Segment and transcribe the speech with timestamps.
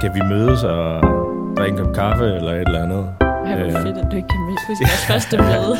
[0.00, 1.02] Kan vi mødes og
[1.56, 3.14] drikke en kop kaffe eller et eller andet?
[3.20, 3.82] Ej, hvor Øh.
[3.82, 5.76] fedt, at du ikke kan huske vores første møde.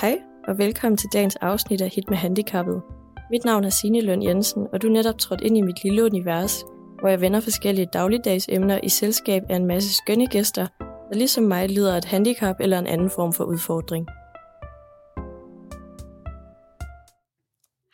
[0.00, 0.18] Hej,
[0.48, 2.82] og velkommen til dagens afsnit af Hit med Handicappet.
[3.30, 6.04] Mit navn er Signe Løn Jensen, og du er netop trådt ind i mit lille
[6.04, 6.64] univers,
[7.00, 11.44] hvor jeg vender forskellige dagligdags emner i selskab af en masse skønne gæster, der ligesom
[11.44, 14.06] mig lider af et handicap eller en anden form for udfordring.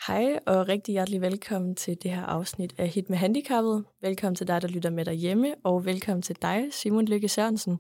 [0.09, 3.85] Hej og rigtig hjertelig velkommen til det her afsnit af Hit med Handicappet.
[4.01, 7.79] Velkommen til dig, der lytter med derhjemme, og velkommen til dig, Simon Lykke Sørensen.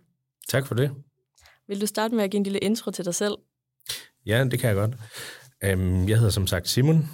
[0.49, 0.95] Tak for det.
[1.69, 3.35] Vil du starte med at give en lille intro til dig selv?
[4.27, 4.97] Ja, det kan jeg godt.
[5.65, 7.05] Øhm, Jeg hedder som sagt Simon,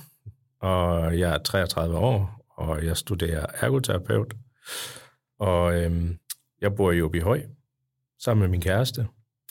[0.61, 4.35] og jeg er 33 år, og jeg studerer ergoterapeut.
[5.39, 6.19] Og øhm,
[6.61, 7.43] jeg bor i Åbyhøj
[8.19, 9.07] sammen med min kæreste,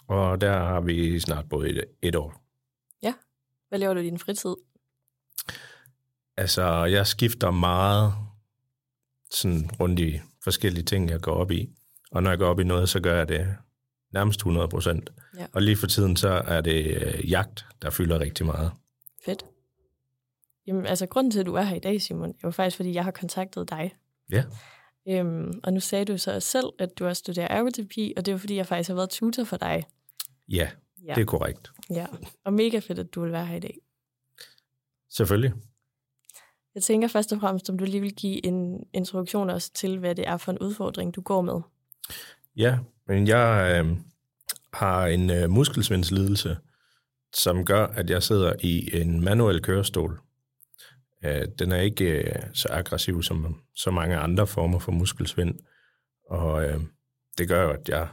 [0.07, 2.43] og der har vi snart boet et, år.
[3.70, 4.55] Hvad laver du i din fritid?
[6.37, 8.13] Altså, jeg skifter meget
[9.31, 11.70] sådan rundt i forskellige ting, jeg går op i.
[12.12, 13.55] Og når jeg går op i noget, så gør jeg det
[14.13, 15.09] nærmest 100 procent.
[15.37, 15.45] Ja.
[15.53, 18.71] Og lige for tiden, så er det øh, jagt, der fylder rigtig meget.
[19.25, 19.45] Fedt.
[20.67, 22.93] Jamen, altså, grunden til, at du er her i dag, Simon, er jo faktisk, fordi
[22.93, 23.95] jeg har kontaktet dig.
[24.31, 24.43] Ja.
[25.09, 28.34] Øhm, og nu sagde du så selv, at du også studerer ergoterapi, og det er
[28.34, 29.84] jo fordi, jeg faktisk har været tutor for dig.
[30.49, 30.70] Ja,
[31.07, 31.13] Ja.
[31.13, 31.71] det er korrekt.
[31.90, 32.05] ja.
[32.45, 33.77] Og mega fedt, at du vil være her i dag.
[35.09, 35.53] Selvfølgelig.
[36.76, 40.16] Jeg tænker først og fremmest, om du lige vil give en introduktion også til, hvad
[40.16, 41.62] det er for en udfordring, du går med.
[42.55, 43.98] Ja, men jeg øh,
[44.74, 46.57] har en øh, muskelsvindslidelse,
[47.34, 50.20] som gør, at jeg sidder i en manuel kørestol.
[51.24, 55.60] Øh, den er ikke øh, så aggressiv som så mange andre former for muskelsvind,
[56.30, 56.82] og øh,
[57.37, 58.08] det gør at jeg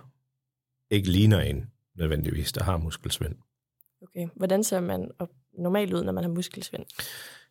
[0.91, 3.35] ikke ligner en nødvendigvis, der har muskelsvind.
[4.03, 4.29] Okay.
[4.37, 5.11] Hvordan ser man
[5.59, 6.85] normalt ud, når man har muskelsvind?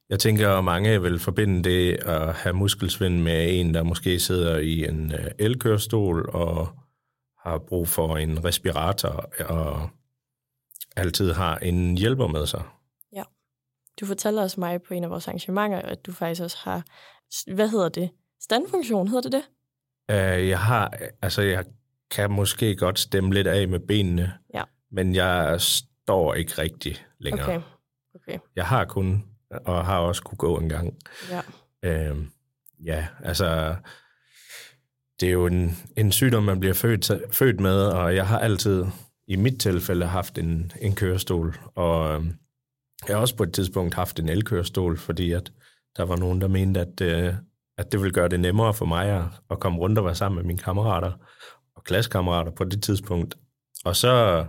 [0.10, 4.58] Jeg tænker, at mange vil forbinde det at have muskelsvind med en, der måske sidder
[4.58, 6.68] i en øh, elkørestol og
[7.44, 9.90] har brug for en respirator og
[10.96, 12.64] altid har en hjælper med sig.
[14.00, 16.84] Du fortalte os mig på en af vores arrangementer, at du faktisk også har,
[17.54, 18.10] hvad hedder det?
[18.42, 19.44] Standfunktion, hedder det det?
[20.16, 21.66] Øh, Jeg har, altså jeg
[22.12, 24.64] kan måske godt stemme lidt af med benene, Ja.
[24.92, 27.48] men jeg står ikke rigtig længere.
[27.48, 27.62] Okay.
[28.16, 29.24] Okay, Jeg har kun,
[29.66, 30.98] og har også kunne gå en gang.
[31.30, 31.42] ja.
[31.84, 32.18] Øh,
[32.86, 33.76] ja, altså,
[35.20, 38.86] det er jo en, en sygdom, man bliver født, født med, og jeg har altid,
[39.28, 42.26] i mit tilfælde, haft en, en kørestol, og øh,
[43.08, 45.52] jeg har også på et tidspunkt haft en elkørestol, fordi at
[45.98, 47.34] der var nogen, der mente, at, øh,
[47.78, 50.36] at det ville gøre det nemmere for mig at, at komme rundt og være sammen
[50.36, 51.12] med mine kammerater
[51.76, 53.38] og klassekammerater på det tidspunkt.
[53.86, 54.46] Og så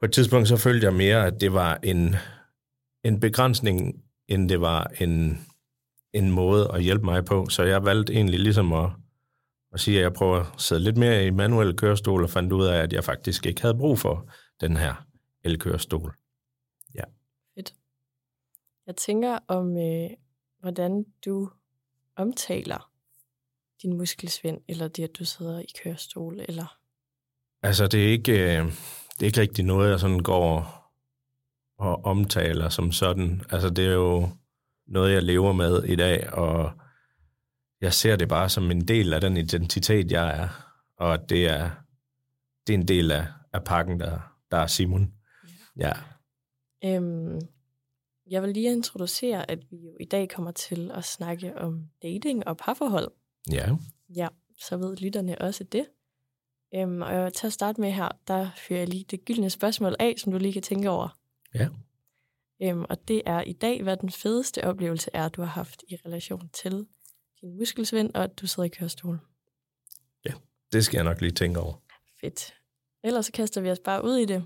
[0.00, 2.16] på et tidspunkt, så følte jeg mere, at det var en,
[3.06, 5.46] en begrænsning, end det var en,
[6.12, 7.48] en måde at hjælpe mig på.
[7.48, 8.90] Så jeg valgte egentlig ligesom at,
[9.72, 12.66] at sige, at jeg prøver at sidde lidt mere i manuel kørestol, og fandt ud
[12.66, 14.30] af, at jeg faktisk ikke havde brug for
[14.60, 15.06] den her
[15.44, 16.14] elkørestol.
[18.86, 20.10] Jeg tænker om, øh,
[20.60, 21.50] hvordan du
[22.16, 22.90] omtaler
[23.82, 26.78] din muskelsvind, eller det, at du sidder i kørestol, eller...
[27.62, 28.64] Altså, det er ikke, øh,
[29.12, 30.85] det er ikke rigtig noget, jeg sådan går
[31.78, 33.42] og omtaler som sådan.
[33.50, 34.28] Altså, det er jo
[34.86, 36.72] noget, jeg lever med i dag, og
[37.80, 40.48] jeg ser det bare som en del af den identitet, jeg er.
[40.96, 41.70] Og det er,
[42.66, 44.18] det er en del af, af pakken, der,
[44.50, 45.12] der er Simon.
[45.76, 45.92] Ja.
[46.84, 47.40] Øhm,
[48.30, 52.46] jeg vil lige introducere, at vi jo i dag kommer til at snakke om dating
[52.48, 53.10] og parforhold.
[53.52, 53.68] Ja.
[54.16, 54.28] Ja,
[54.58, 55.86] så ved lytterne også det.
[56.74, 60.14] Øhm, og til at starte med her, der fyrer jeg lige det gyldne spørgsmål af,
[60.18, 61.18] som du lige kan tænke over.
[61.54, 61.68] Ja.
[62.62, 65.96] Øhm, og det er i dag, hvad den fedeste oplevelse er, du har haft i
[66.06, 66.86] relation til
[67.40, 69.20] din muskelsvind, og at du sidder i kørestol.
[70.72, 71.74] Det skal jeg nok lige tænke over.
[72.20, 72.54] Fedt.
[73.04, 74.44] Ellers så kaster vi os bare ud i det.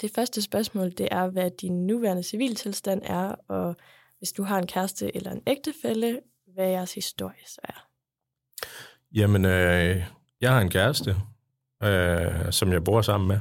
[0.00, 3.76] Det første spørgsmål, det er, hvad din nuværende civiltilstand er, og
[4.18, 7.88] hvis du har en kæreste eller en ægtefælle, hvad jeres historie så er.
[9.14, 10.04] Jamen, øh,
[10.40, 11.16] jeg har en kæreste,
[11.82, 13.40] øh, som jeg bor sammen med.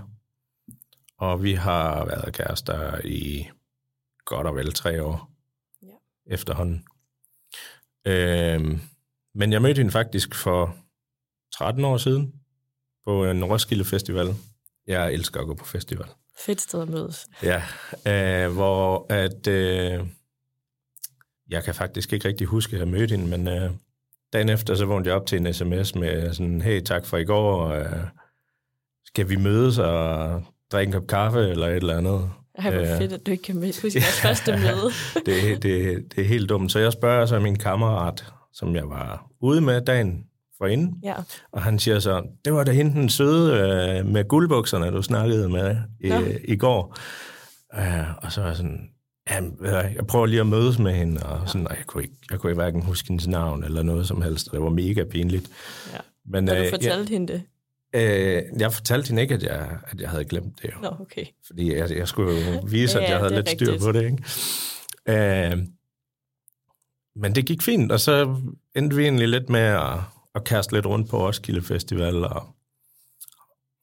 [1.31, 3.47] Og vi har været kærester i
[4.25, 5.31] godt og vel tre år
[5.83, 5.87] Ja.
[6.33, 6.85] efterhånden.
[8.07, 8.79] Øh,
[9.35, 10.75] men jeg mødte hende faktisk for
[11.57, 12.33] 13 år siden
[13.05, 14.35] på en Roskilde Festival.
[14.87, 16.07] Jeg elsker at gå på festival.
[16.45, 17.27] Fedt sted at mødes.
[17.43, 17.63] Ja,
[18.07, 19.47] øh, hvor at...
[19.47, 20.07] Øh,
[21.49, 23.71] jeg kan faktisk ikke rigtig huske, at jeg mødte hende, men øh,
[24.33, 27.23] dagen efter, så vågnede jeg op til en sms med sådan, hey, tak for i
[27.25, 28.07] går, øh,
[29.05, 32.29] skal vi mødes og drikke en kop kaffe eller et eller andet?
[32.57, 32.97] Ej, hvor Øh.
[32.97, 34.91] fedt, at du ikke kan med- huske jeres første møde.
[35.25, 36.71] det, det, det er helt dumt.
[36.71, 40.23] Så jeg spørger så min kammerat, som jeg var ude med dagen
[40.57, 41.13] forinden, Ja,
[41.51, 43.53] og han siger så, det var da hende den søde
[43.99, 46.15] øh, med guldbukserne, du snakkede med i, Nå.
[46.43, 46.97] i går.
[47.77, 48.89] Øh, og så er jeg sådan,
[49.29, 52.15] ja, du jeg prøver lige at mødes med hende, og sådan, og jeg kunne ikke,
[52.31, 54.51] jeg kunne ikke hverken huske hendes navn eller noget som helst.
[54.51, 55.49] Det var mega pinligt.
[55.93, 55.97] Ja.
[56.25, 57.41] Men, og du øh, fortalte hende det.
[57.95, 60.71] Jeg, øh, jeg fortalte hende ikke, at jeg, at jeg havde glemt det.
[60.75, 60.79] Jo.
[60.81, 61.25] Nå, okay.
[61.47, 63.83] Fordi jeg, jeg skulle jo vise, Ja, at jeg havde lidt styr rigtigt.
[63.83, 64.03] på det.
[64.03, 65.51] Ikke?
[65.51, 65.57] Øh,
[67.15, 68.41] men det gik fint, og så
[68.75, 69.99] endte vi egentlig lidt med at,
[70.35, 72.55] at kaste lidt rundt på Roskilde Festival og,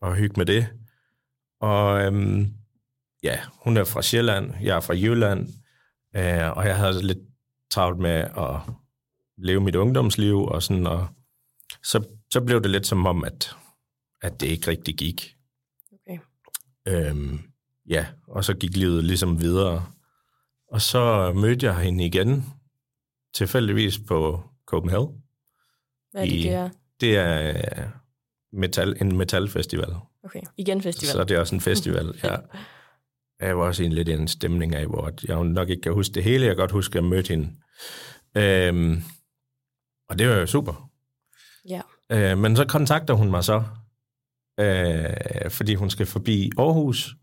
[0.01, 0.67] og hygge med det.
[1.61, 2.53] Og øhm,
[3.23, 5.49] ja, hun er fra Sjælland, jeg er fra Jylland,
[6.17, 7.19] øh, og jeg havde lidt
[7.71, 8.61] travlt med at
[9.39, 11.07] leve mit ungdomsliv, og sådan, og
[11.85, 13.57] så, så blev det lidt som om, at,
[14.23, 15.37] at det ikke rigtig gik.
[15.93, 16.19] okay.
[16.89, 17.41] Øhm,
[17.89, 19.87] ja, og så gik livet ligesom videre.
[20.69, 22.45] Og så mødte jeg hende igen,
[23.35, 25.23] tilfældigvis på Copenhagen.
[26.11, 26.71] Hvad er det, I- det er?
[27.01, 27.89] Det er øh,
[28.53, 29.95] metal, en metalfestival,
[30.25, 31.13] Okay, igen festival.
[31.13, 32.15] så det er også en festival.
[32.25, 32.37] ja.
[33.41, 35.93] Jeg var også i en lidt i en stemning af, hvor jeg nok ikke kan
[35.93, 36.45] huske det hele.
[36.47, 37.57] Jeg kan godt huske, at jeg mødte hende.
[38.37, 39.03] Øhm,
[40.09, 40.91] og det var jo super.
[41.69, 41.81] Ja.
[42.13, 43.65] Øh, men så kontakter hun mig så,
[44.61, 47.15] øh, fordi hun skal forbi Aarhus.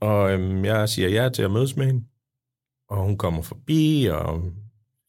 [0.00, 2.04] Og øhm, jeg siger ja til at mødes med hende.
[2.88, 4.52] Og hun kommer forbi og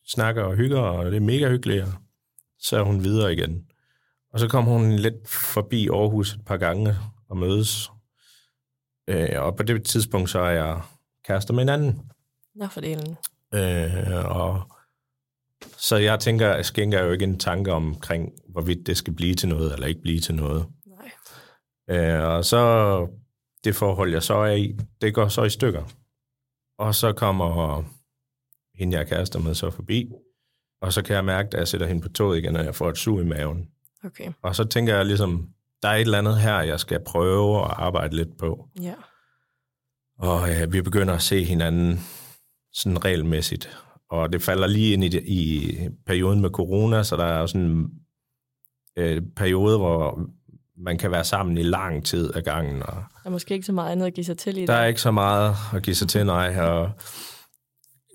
[0.07, 1.83] snakker og hygger, og det er mega hyggeligt.
[1.83, 1.91] Og
[2.59, 3.65] så er hun videre igen.
[4.33, 6.95] Og så kommer hun lidt forbi Aarhus et par gange
[7.29, 7.91] og mødes.
[9.07, 10.81] Øh, og på det tidspunkt så er jeg
[11.25, 12.11] kærester med en anden.
[12.55, 13.17] Nå, for delen.
[13.53, 14.74] Øh, og
[15.77, 19.49] så jeg tænker, jeg skænker jo ikke en tanke omkring, hvorvidt det skal blive til
[19.49, 20.65] noget, eller ikke blive til noget.
[21.87, 22.17] Nej.
[22.17, 23.07] Øh, og så
[23.63, 25.83] det forhold, jeg så er i, det går så i stykker.
[26.77, 27.83] Og så kommer
[28.75, 30.11] hende, jeg er kærester med, så forbi.
[30.81, 32.89] Og så kan jeg mærke, at jeg sætter hende på toget igen, og jeg får
[32.89, 33.69] et sug i maven.
[34.03, 35.49] Okay, Og så tænker jeg ligesom,
[35.81, 38.69] der er et eller andet her, jeg skal prøve at arbejde lidt på.
[38.81, 38.93] ja.
[40.19, 41.99] Og øh, vi begynder at se hinanden
[42.73, 43.84] sådan regelmæssigt.
[44.15, 45.71] Og det falder lige ind i, det, i
[46.05, 47.85] perioden med corona, så der er sådan en
[48.97, 50.19] øh, periode, hvor
[50.77, 52.83] man kan være sammen i lang tid ad gangen.
[52.83, 54.81] Og Der er måske ikke så meget andet at give sig til i der er
[54.81, 54.87] det.
[54.87, 56.59] ikke så meget at give sig til, nej.
[56.59, 56.89] Og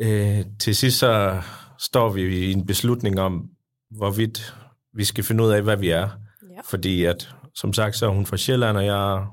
[0.01, 1.43] øh, til sidst så
[1.79, 3.49] står vi i en beslutning om,
[3.91, 4.55] hvorvidt
[4.95, 6.09] vi skal finde ud af, hvad vi er.
[6.51, 6.61] Ja.
[6.65, 9.27] Fordi at, som sagt, så er hun fra Sjælland, og jeg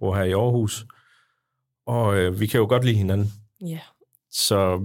[0.00, 0.86] bor her i Aarhus.
[1.86, 3.32] Og øh, vi kan jo godt lide hinanden.
[3.66, 3.80] Ja,
[4.30, 4.80] Så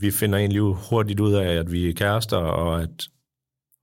[0.00, 3.08] vi finder egentlig hurtigt ud af, at vi er kærester, og at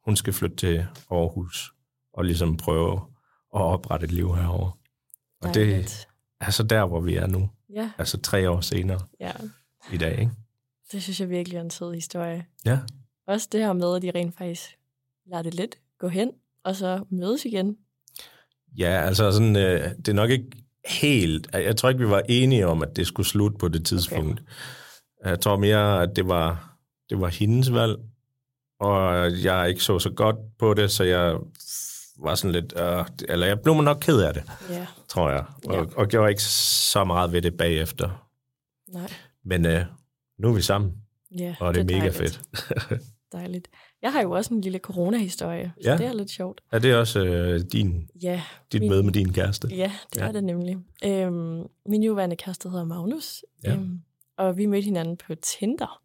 [0.06, 1.72] hun skal flytte til Aarhus
[2.14, 2.94] og ligesom prøve
[3.56, 4.72] at oprette et liv herovre.
[5.42, 6.08] Og det dejligt.
[6.42, 7.50] er så der, hvor vi er nu.
[7.74, 9.32] Ja, Altså tre år senere ja.
[9.94, 10.32] i dag, ikke?
[10.92, 12.46] Det synes jeg virkelig er en sød historie.
[12.66, 12.80] Ja.
[13.28, 14.78] Også det her med, at de rent faktisk
[15.26, 16.32] lader det lidt gå hen,
[16.64, 17.78] og så mødes igen.
[18.78, 20.48] Ja, altså sådan, øh, det er nok ikke
[20.88, 21.50] helt...
[21.54, 24.40] Jeg tror ikke, vi var enige om, at det skulle slutte på det tidspunkt.
[24.40, 24.52] Okay.
[25.26, 26.78] Jeg tror mere, at det var,
[27.10, 27.96] det var hendes valg,
[28.80, 31.38] og jeg ikke så så godt på det, så jeg
[32.20, 32.74] var sådan lidt...
[32.78, 35.84] Øh, eller jeg blev nok ked af det, Ja, tror jeg, og, Ja.
[35.96, 38.28] og gjorde ikke så meget ved det bagefter.
[38.88, 39.10] nej.
[39.46, 39.82] Men øh,
[40.40, 40.94] nu er vi sammen,
[41.40, 42.42] Ja, og det, det er mega dejligt.
[42.90, 43.02] fedt.
[43.34, 43.68] Dejligt.
[44.02, 45.98] Jeg har jo også en lille corona-historie, så Ja.
[45.98, 46.62] det er lidt sjovt.
[46.72, 48.42] Er det også øh, din, Ja,
[48.72, 49.68] dit Min- møde med din kæreste?
[49.72, 50.28] ja det Ja.
[50.28, 50.78] er det nemlig.
[51.06, 53.74] Øhm, min nuværende kæreste hedder Magnus, Ja.
[53.74, 54.02] øhm,
[54.38, 56.02] og vi mødte hinanden på Tinder.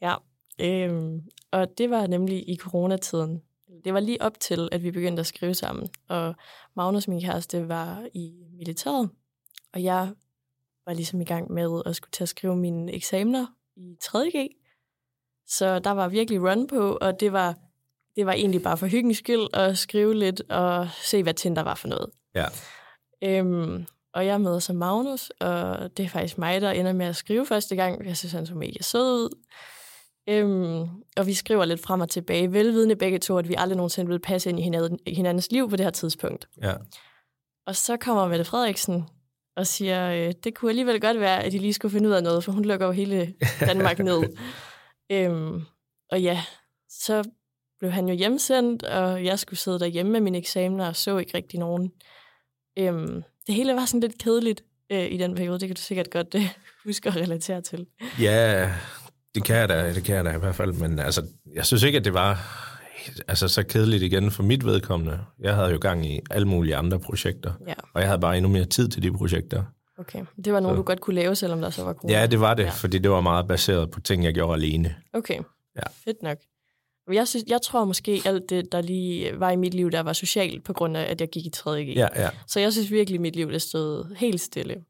[0.00, 0.14] Ja,
[0.60, 3.42] øhm, og det var nemlig i coronatiden.
[3.84, 5.88] Det var lige op til, at vi begyndte at skrive sammen.
[6.08, 6.34] Og
[6.76, 9.10] Magnus, min kæreste, var i militæret,
[9.72, 10.12] og jeg
[10.86, 14.48] var ligesom i gang med at skulle til at skrive mine eksamener i 3.G.
[15.46, 17.56] Så der var virkelig run på, og det var,
[18.16, 21.74] det var egentlig bare for hyggens skyld at skrive lidt og se, hvad Tinder var
[21.74, 22.10] for noget.
[22.34, 22.46] Ja.
[23.22, 23.86] Øhm,
[24.18, 27.46] og jeg møder så Magnus, og det er faktisk mig, der ender med at skrive
[27.46, 28.06] første gang.
[28.06, 29.30] Jeg synes, han så mega sød ud.
[30.28, 34.08] Øhm, og vi skriver lidt frem og tilbage, velvidende begge to, at vi aldrig nogensinde
[34.08, 36.48] ville passe ind i hinanden, i hinandens liv på det her tidspunkt.
[36.62, 36.74] Ja.
[37.66, 39.04] Og så kommer Mette Frederiksen
[39.56, 42.22] og siger, øh, det kunne alligevel godt være, at de lige skulle finde ud af
[42.22, 44.22] noget, for hun lukker jo hele Danmark ned.
[45.12, 45.62] øhm,
[46.10, 46.44] og ja,
[46.88, 47.24] så
[47.78, 51.36] blev han jo hjemsendt, og jeg skulle sidde derhjemme med mine eksamener og så ikke
[51.36, 51.92] rigtig nogen.
[52.78, 56.10] Øhm, det hele var sådan lidt kedeligt øh, i den periode, det kan du sikkert
[56.10, 56.48] godt øh,
[56.84, 57.86] huske at relatere til.
[58.20, 58.70] Ja,
[59.34, 61.22] det kan jeg da, det kan jeg da i hvert fald, men altså,
[61.54, 62.64] jeg synes ikke, at det var
[63.28, 65.20] altså, så kedeligt igen for mit vedkommende.
[65.40, 68.50] Jeg havde jo gang i alle mulige andre projekter, Ja, og jeg havde bare endnu
[68.52, 69.64] mere tid til de projekter.
[69.98, 72.20] Okay, det var nogen, Så- du godt kunne lave, selvom der så var corona?
[72.20, 72.70] Ja, det var det, ja.
[72.70, 74.94] fordi det var meget baseret på ting, jeg gjorde alene.
[75.12, 75.38] Okay,
[75.76, 75.82] Ja.
[76.04, 76.38] fedt nok.
[77.12, 80.12] Jeg, synes, jeg tror måske, alt det, der lige var i mit liv, der var
[80.12, 81.96] socialt, på grund af, at jeg gik i 3.G.
[81.96, 82.30] Ja, ja.
[82.46, 84.84] Så jeg synes virkelig, at mit liv det stod helt stille.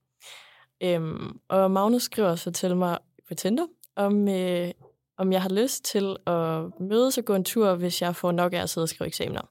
[0.82, 2.98] Øhm, og Magnus skriver så til mig
[3.28, 4.70] på Tinder, om, øh,
[5.18, 8.52] om jeg har lyst til at mødes og gå en tur, hvis jeg får nok
[8.52, 9.42] af at sidde og skrive eksamener.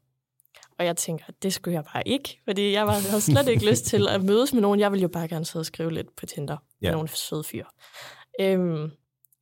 [0.80, 3.86] Og jeg tænker, det skulle jeg bare ikke, fordi jeg var, havde slet ikke lyst
[3.86, 4.80] til at mødes med nogen.
[4.80, 6.92] Jeg ville jo bare gerne sidde og skrive lidt på Tinder med Ja.
[6.92, 7.66] nogle søde fyre.
[8.42, 8.92] Øhm,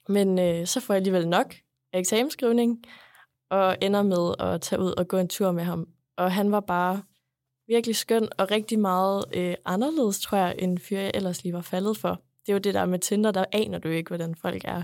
[0.10, 1.56] men øh, så får jeg alligevel nok
[1.94, 2.84] af eksamensskrivning,
[3.50, 5.88] og ender med at tage ud og gå en tur med ham.
[6.18, 7.04] Og han var bare
[7.68, 11.62] virkelig skøn og rigtig meget øh, anderledes, tror jeg, end fyr, jeg ellers lige var
[11.62, 12.22] faldet for.
[12.46, 14.84] Det er jo det der med Tinder, der aner du ikke, hvordan folk er.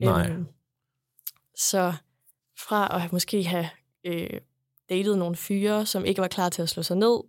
[0.00, 0.30] Nej.
[0.30, 0.46] Øhm,
[1.56, 1.92] så
[2.58, 3.68] fra at måske have
[4.04, 4.40] øh,
[4.88, 7.20] datet nogle fyre, som ikke var klar til at slå sig ned,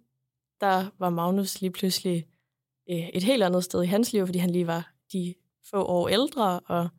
[0.62, 2.28] der var Magnus lige pludselig
[2.90, 5.34] øh, et helt andet sted i hans liv, fordi han lige var de
[5.70, 6.90] få år ældre, og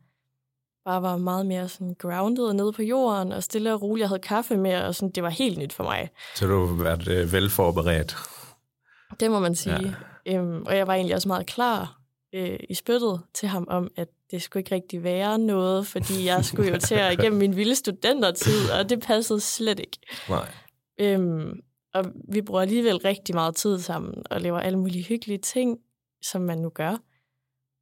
[0.85, 4.01] bare var meget mere sådan grounded og nede på jorden, og stille og roligt.
[4.01, 6.09] Jeg havde kaffe med, og sådan, det var helt nyt for mig.
[6.35, 8.15] Så du har været øh, velforberedt.
[9.19, 9.95] Det må man sige.
[10.25, 10.37] Ja.
[10.37, 11.99] Øhm, og jeg var egentlig også meget klar
[12.33, 16.45] øh, i spyttet til ham om, at det skulle ikke rigtig være noget, fordi jeg
[16.45, 19.97] skulle jo til at igennem min vilde studentertid, og det passede slet ikke.
[20.29, 20.51] Nej.
[20.99, 21.61] Øhm,
[21.93, 25.77] og vi bruger alligevel rigtig meget tid sammen, og laver alle mulige hyggelige ting,
[26.21, 26.97] som man nu gør.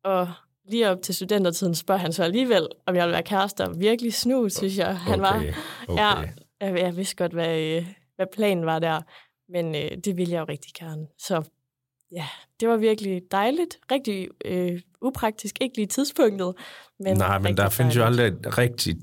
[0.04, 0.28] Og
[0.68, 3.70] lige op til studentertiden spørger han så alligevel, om jeg vil være kærester.
[3.74, 4.98] Virkelig snu, synes jeg.
[4.98, 5.36] Han var,
[5.88, 6.02] Okay.
[6.02, 6.14] Ja,
[6.62, 9.02] jeg, jeg vidste godt, hvad, øh, hvad planen var der,
[9.52, 11.08] men øh, det ville jeg jo rigtig gerne.
[11.20, 11.44] Så
[12.12, 12.26] ja,
[12.60, 13.78] det var virkelig dejligt.
[13.92, 16.54] Rigtig øh, upraktisk, ikke lige tidspunktet.
[17.00, 18.22] Men Nej, men der findes jo dejligt.
[18.22, 18.96] aldrig et rigtig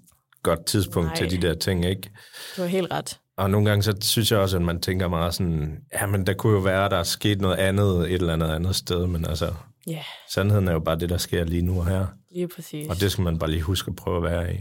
[0.43, 1.17] godt tidspunkt Nej.
[1.17, 2.11] Til de der ting, ikke?
[2.57, 3.21] Du har helt ret.
[3.37, 6.35] Og nogle gange, så synes jeg også, at man tænker meget sådan, ja, men der
[6.35, 9.25] kunne jo være, at der er sket noget andet et eller andet andet sted, men
[9.25, 9.55] altså,
[9.87, 12.07] Ja, sandheden er jo bare det, der sker lige nu og her.
[12.31, 12.89] lige præcis.
[12.89, 14.59] Og det skal man bare lige huske at prøve at være i.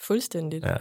[0.00, 0.64] Fuldstændigt.
[0.64, 0.76] Ja.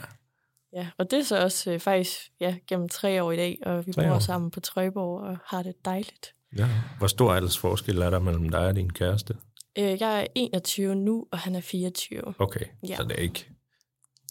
[0.74, 0.88] Ja.
[0.98, 3.92] Og det er så også øh, faktisk ja, gennem tre år i dag, og vi
[3.96, 6.34] bor sammen på Trøjborg og har det dejligt.
[6.58, 6.70] ja.
[6.98, 9.36] Hvor stor alders forskel er der mellem dig og din kæreste?
[9.78, 12.34] Øh, jeg er 21 nu, og han er 24.
[12.40, 12.96] Okay, ja.
[12.96, 13.50] så det er ikke,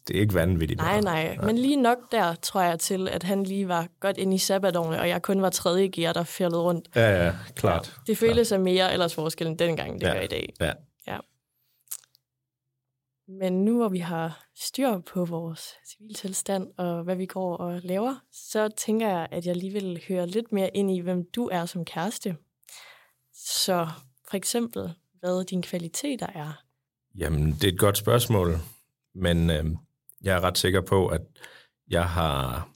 [0.09, 0.81] det er ikke vanvittigt.
[0.81, 1.37] Nej, meget.
[1.38, 4.38] nej, men lige nok der, tror jeg til, at han lige var godt inde i
[4.38, 6.88] sabbatårene, og jeg kun var tredje gear, der fældede rundt.
[6.95, 7.97] Ja, ja, klart.
[8.07, 10.12] Det føles af mere ellers forskel end dengang, det Ja.
[10.12, 10.55] gør i dag.
[10.61, 10.73] Ja.
[13.41, 18.15] Men nu hvor vi har styr på vores civiltilstand og hvad vi går og laver,
[18.33, 21.67] så tænker jeg, at jeg lige vil høre lidt mere ind i, hvem du er
[21.67, 22.37] som kæreste.
[23.35, 23.88] Så
[24.31, 26.62] for eksempel, hvad dine kvaliteter er.
[27.19, 28.55] Jamen, det er et godt spørgsmål,
[29.15, 29.65] men øh,
[30.22, 31.20] jeg er ret sikker på, at
[31.88, 32.68] jeg har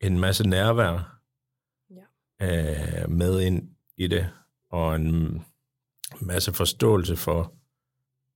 [0.00, 1.18] en masse nærvær
[2.42, 4.30] øh, med ind i det,
[4.70, 5.44] og en
[6.20, 7.54] masse forståelse for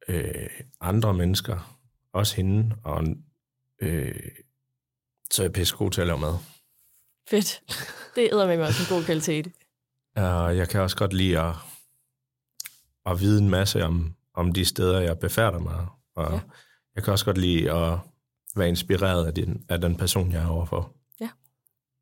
[0.08, 0.50] øh,
[0.80, 1.78] andre mennesker,
[2.12, 3.04] også hende, og
[3.82, 4.14] øh,
[5.30, 6.34] så er jeg pisse god til at lave mad.
[7.28, 7.62] Fedt.
[8.14, 9.52] Det æder med mig også en god kvalitet.
[10.16, 11.54] Og jeg kan også godt lide at,
[13.06, 15.86] at vide en masse om, om de steder, jeg befærder mig.
[16.14, 16.34] Og Ja.
[16.34, 16.40] ja.
[16.94, 17.98] jeg kan også godt lide at
[18.58, 20.92] være inspireret af den, af den person, jeg er overfor.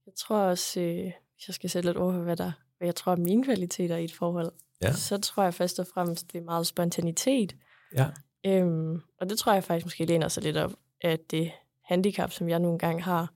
[0.07, 2.95] Jeg tror også, øh, hvis jeg skal sætte lidt ord på, hvad, der, hvad jeg
[2.95, 4.93] tror er mine kvaliteter i et forhold, Ja.
[4.93, 7.57] så tror jeg først og fremmest, det er meget spontanitet.
[7.97, 8.07] Ja.
[8.47, 11.51] Øhm, og det tror jeg faktisk måske læner sig lidt op af det
[11.85, 13.33] handicap, som jeg nogle gange har.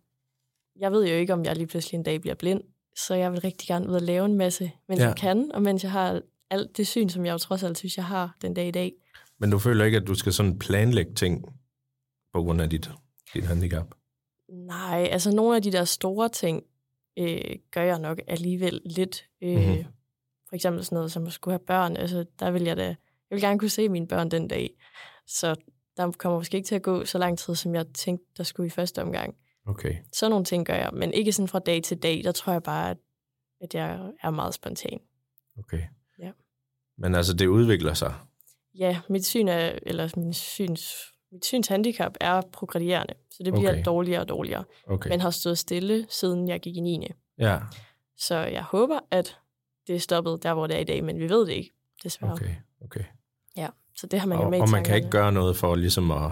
[0.77, 2.61] Jeg ved jo ikke, om jeg lige pludselig en dag bliver blind,
[2.97, 5.05] så jeg vil rigtig gerne ud og lave en masse, mens ja.
[5.05, 5.09] Ja.
[5.09, 7.97] jeg kan, og mens jeg har alt det syn, som jeg jo trods alt synes,
[7.97, 8.93] jeg har den dag i dag.
[9.39, 11.45] Men du føler ikke, at du skal sådan planlægge ting
[12.33, 12.91] på grund af dit,
[13.35, 13.87] dit handicap?
[14.49, 16.65] Nej, altså nogle af de der store ting
[17.19, 19.29] øh, gør jeg nok alligevel lidt.
[19.43, 19.73] Øh, mm-hmm.
[19.73, 19.85] Mhm.
[20.49, 21.97] For eksempel sådan noget som at skulle have børn.
[21.97, 22.97] Altså, der vil jeg da, jeg
[23.31, 24.71] vil gerne kunne se mine børn den dag.
[25.27, 25.55] Så
[25.97, 28.67] der kommer måske ikke til at gå så lang tid, som jeg tænkte, der skulle
[28.67, 29.37] i første omgang.
[29.67, 29.97] Okay.
[30.13, 32.25] Sådan nogle ting gør jeg, men ikke sådan fra dag til dag.
[32.25, 32.97] Der tror jeg bare, at,
[33.61, 35.01] at jeg er meget spontan.
[35.59, 35.83] okay.
[36.19, 36.31] Ja.
[36.99, 38.15] Men altså, det udvikler sig.
[38.75, 40.95] Ja, mit syn er, eller min syns,
[41.33, 43.83] mit synshandicap er progredierende, så det bliver Okay.
[43.85, 44.65] dårligere og dårligere.
[44.87, 45.09] Okay.
[45.11, 47.09] Men har stået stille, siden jeg gik i 9.
[47.39, 47.59] Ja,
[48.17, 49.37] Så jeg håber, at
[49.87, 51.71] det er stoppet der, hvor det er i dag, men vi ved det ikke,
[52.05, 52.33] desværre.
[52.33, 52.55] okay.
[52.85, 53.05] okay.
[53.97, 56.31] Så det har man jo med og man kan ikke gøre noget for ligesom at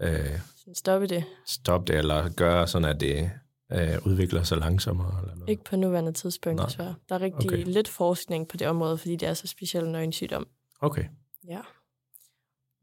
[0.00, 0.38] øh,
[0.74, 1.24] Stoppe det.
[1.46, 3.30] stoppe det, eller gøre sådan, at det
[3.72, 5.20] øh, udvikler sig langsommere?
[5.22, 5.48] Eller noget.
[5.48, 6.66] Ikke på nuværende tidspunkt, Nej.
[6.66, 6.94] desværre.
[7.08, 7.64] Der er rigtig Okay.
[7.64, 10.46] lidt forskning på det område, fordi det er så speciel en øjensygdom.
[10.80, 11.04] Okay.
[11.48, 11.60] Ja.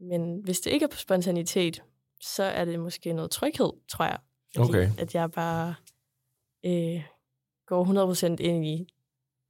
[0.01, 1.83] Men hvis det ikke er på spontanitet,
[2.21, 4.19] så er det måske noget tryghed, tror jeg.
[4.55, 4.89] Fordi Okay.
[4.97, 5.75] at jeg bare
[6.65, 7.03] øh,
[7.65, 8.87] går 100% ind i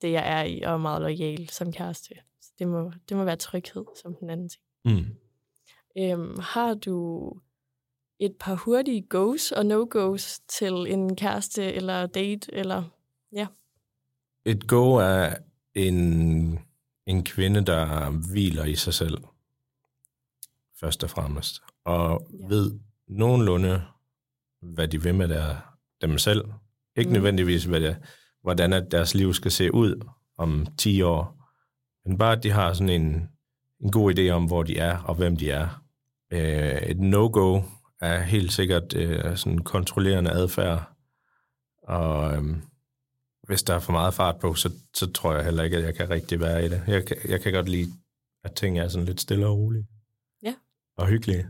[0.01, 2.15] det, jeg er i, og er meget lojal som kæreste.
[2.41, 4.63] Så Det må, det må være tryghed, som den anden ting.
[4.85, 5.05] Mm.
[5.97, 7.29] Øhm, har du
[8.19, 12.53] et par hurtige goes og no-goes til en kæreste eller date?
[12.53, 12.83] Eller
[14.45, 15.35] Et go er
[15.75, 16.59] en,
[17.05, 19.17] en kvinde, der hviler i sig selv,
[20.81, 22.45] først og fremmest, og Ja.
[22.47, 23.81] ved nogenlunde,
[24.61, 25.55] hvad de vil med der,
[26.01, 26.45] dem selv.
[26.97, 27.13] Ikke Mm.
[27.13, 27.97] nødvendigvis, hvad det,
[28.41, 30.07] hvordan at deres liv skal se ud
[30.37, 31.37] om 10 år,
[32.09, 33.29] men bare, at de har sådan en,
[33.79, 35.83] en god idé om, hvor de er og hvem de er.
[36.33, 37.61] Øh, et no-go
[38.01, 40.91] er helt sikkert øh, sådan kontrollerende adfærd,
[41.83, 42.61] og øhm,
[43.47, 45.95] hvis der er for meget fart på, så, så tror jeg heller ikke, at jeg
[45.95, 46.83] kan rigtig være i det.
[46.87, 47.91] Jeg kan, jeg kan godt lide,
[48.43, 49.87] at ting er sådan lidt stille og rolige.
[50.97, 51.03] Ja.
[51.03, 51.47] Og hyggelige.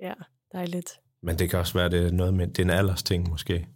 [0.00, 0.14] ja,
[0.52, 1.00] dejligt.
[1.22, 3.68] Men det kan også være, det er noget med, det er en aldersting måske.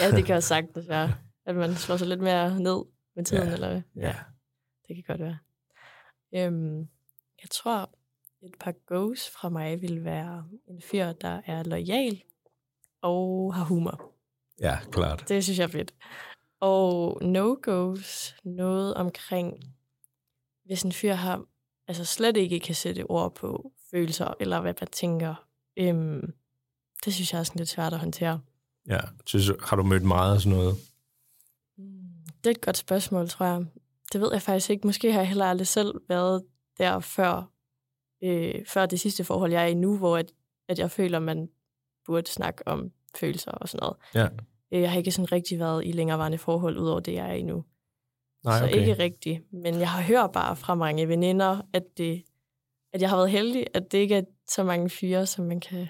[0.00, 1.14] Ja, det kan også sagtens være,
[1.46, 2.84] at man slår sig lidt mere ned
[3.16, 3.52] med tiden, Ja.
[3.54, 3.82] eller hvad?
[3.96, 4.14] Ja.
[4.88, 5.38] Det kan godt være.
[6.34, 6.78] Øhm,
[7.42, 7.90] jeg tror,
[8.42, 12.22] et par goes fra mig vil være en fyr, der er lojal
[13.02, 14.12] og har humor.
[14.60, 15.24] Ja, klart.
[15.28, 15.94] Det synes jeg er fedt.
[16.60, 19.54] Og no-goes, noget omkring,
[20.64, 21.44] hvis en fyr har,
[21.88, 25.34] altså slet ikke kan sætte ord på følelser, eller hvad man tænker.
[25.76, 26.32] Øhm,
[27.04, 28.40] det synes jeg er sådan lidt svært at håndtere.
[28.88, 28.98] Ja.
[29.26, 30.74] Synes, har du mødt meget af sådan noget?
[31.78, 31.84] Mm,
[32.44, 33.64] Det er et godt spørgsmål, tror jeg.
[34.12, 34.86] Det ved jeg faktisk ikke.
[34.86, 36.44] Måske har jeg heller aldrig selv været
[36.78, 37.50] der før,
[38.24, 40.32] øh, før det sidste forhold, jeg er i nu, hvor at,
[40.68, 41.48] at jeg føler, man
[42.06, 43.96] burde snakke om følelser og sådan noget.
[44.14, 44.28] Ja.
[44.72, 47.42] Øh, Jeg har ikke sådan rigtig været i længerevarende forhold, udover det, jeg er i
[47.42, 47.64] nu.
[48.44, 48.80] Nej, så okay.
[48.80, 49.52] ikke rigtigt.
[49.52, 52.22] Men jeg har hørt bare fra mange veninder, at, det,
[52.92, 55.88] at jeg har været heldig, at det ikke er så mange fyre, som man kan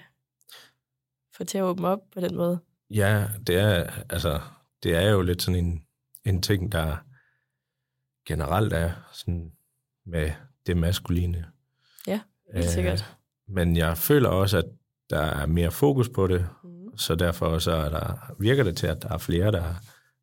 [1.37, 2.59] få til at åbne op på den måde.
[2.89, 4.41] Ja, det er, altså,
[4.83, 5.83] det er jo lidt sådan en,
[6.25, 6.97] en ting, der
[8.27, 9.51] generelt er sådan
[10.05, 10.31] med
[10.65, 11.45] det maskuline.
[12.07, 12.21] Ja,
[12.53, 13.15] helt sikkert.
[13.47, 14.65] men jeg føler også, at
[15.09, 16.97] der er mere fokus på det, Mm.
[16.97, 19.73] så derfor også er der, virker det til, at der er flere, der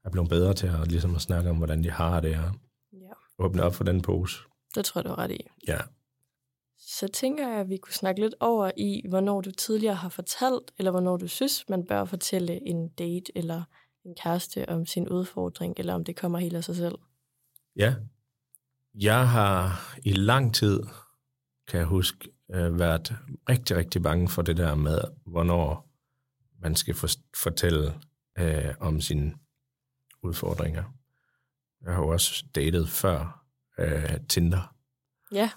[0.05, 2.53] er blevet bedre til at, ligesom at snakke om, hvordan de har det, og
[2.93, 3.09] Ja,
[3.39, 4.39] åbne op for den pose.
[4.75, 5.47] det tror jeg, du har ret i.
[5.69, 5.79] Ja.
[6.87, 10.73] Så tænker jeg, at vi kunne snakke lidt over i, hvornår du tidligere har fortalt,
[10.79, 13.63] eller hvornår du synes, man bør fortælle en date eller
[14.05, 16.99] en kæreste om sin udfordring, eller om det kommer helt af sig selv.
[17.77, 17.95] Ja.
[18.95, 20.83] Jeg har i lang tid,
[21.69, 23.15] kan jeg huske, øh, været
[23.49, 25.89] rigtig, rigtig bange for det der med, hvornår
[26.59, 28.01] man skal for, fortælle
[28.39, 29.35] øh, om sine
[30.23, 30.85] udfordringer.
[31.85, 33.45] Jeg har jo også datet før
[33.79, 34.75] øh, Tinder.
[35.33, 35.51] Ja,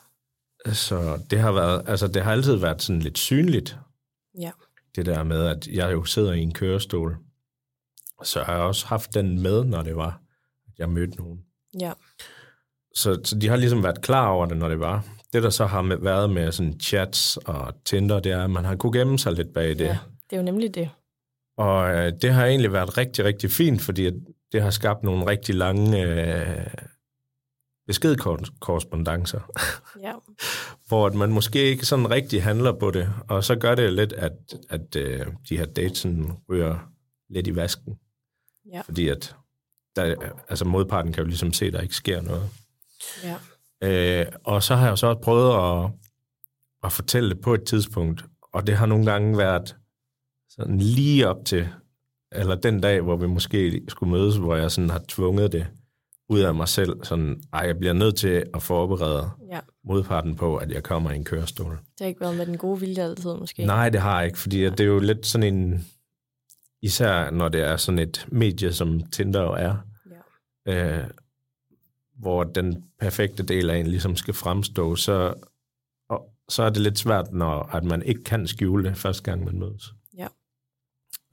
[0.74, 3.78] Så det har været, altså det har altid været sådan lidt synligt.
[4.40, 4.52] Ja.
[4.96, 7.18] Det der med, at jeg jo sidder i en kørestol.
[8.24, 10.22] Så har jeg også haft den med, når det var,
[10.68, 11.40] at jeg mødte nogen.
[11.80, 11.92] ja,
[12.96, 15.06] Så, så de har ligesom været klar over det, når det var.
[15.34, 18.66] Det, der så har med, været med sådan chats og Tinder, det er, at man
[18.66, 19.80] har kunne gemme sig lidt bag det.
[19.80, 19.98] ja.
[20.30, 20.90] Det er jo nemlig det.
[21.58, 24.14] Og øh, det har egentlig været rigtig, rigtig fint, fordi at
[24.52, 26.66] det har skabt nogle rigtig lange øh,
[27.88, 29.40] beskedkorrespondancer,
[30.08, 30.14] Ja,
[30.88, 34.32] hvor man måske ikke sådan rigtig handler på det, og så gør det lidt, at,
[34.70, 36.08] at øh, de her dates
[36.50, 36.92] ryger
[37.30, 38.00] lidt i vasken,
[38.74, 39.36] ja, fordi at
[39.96, 40.16] der,
[40.50, 42.50] altså modparten kan jo ligesom se, at der ikke sker noget.
[43.24, 43.36] ja.
[43.82, 45.92] Øh, og så har jeg jo så også prøvet at,
[46.84, 49.76] at fortælle det på et tidspunkt, og det har nogle gange været
[50.50, 51.70] sådan lige op til,
[52.32, 55.68] eller den dag, hvor vi måske skulle mødes, hvor jeg sådan har tvunget det
[56.30, 59.60] ud af mig selv, sådan, ej, jeg bliver nødt til at forberede ja.
[59.84, 61.72] modparten på, at jeg kommer i en kørestol.
[61.72, 63.66] Det har ikke været med den gode vilje altid, måske.
[63.66, 65.88] Nej, det har jeg ikke, fordi at det er jo lidt sådan en,
[66.82, 69.76] især når det er sådan et medie, som Tinder jo er,
[70.66, 71.00] Ja.
[71.00, 71.08] øh,
[72.20, 75.34] hvor den perfekte del af en ligesom skal fremstå, så,
[76.10, 79.44] og, så er det lidt svært, når at man ikke kan skjule det første gang,
[79.46, 79.94] man mødes.
[80.18, 80.28] Ja.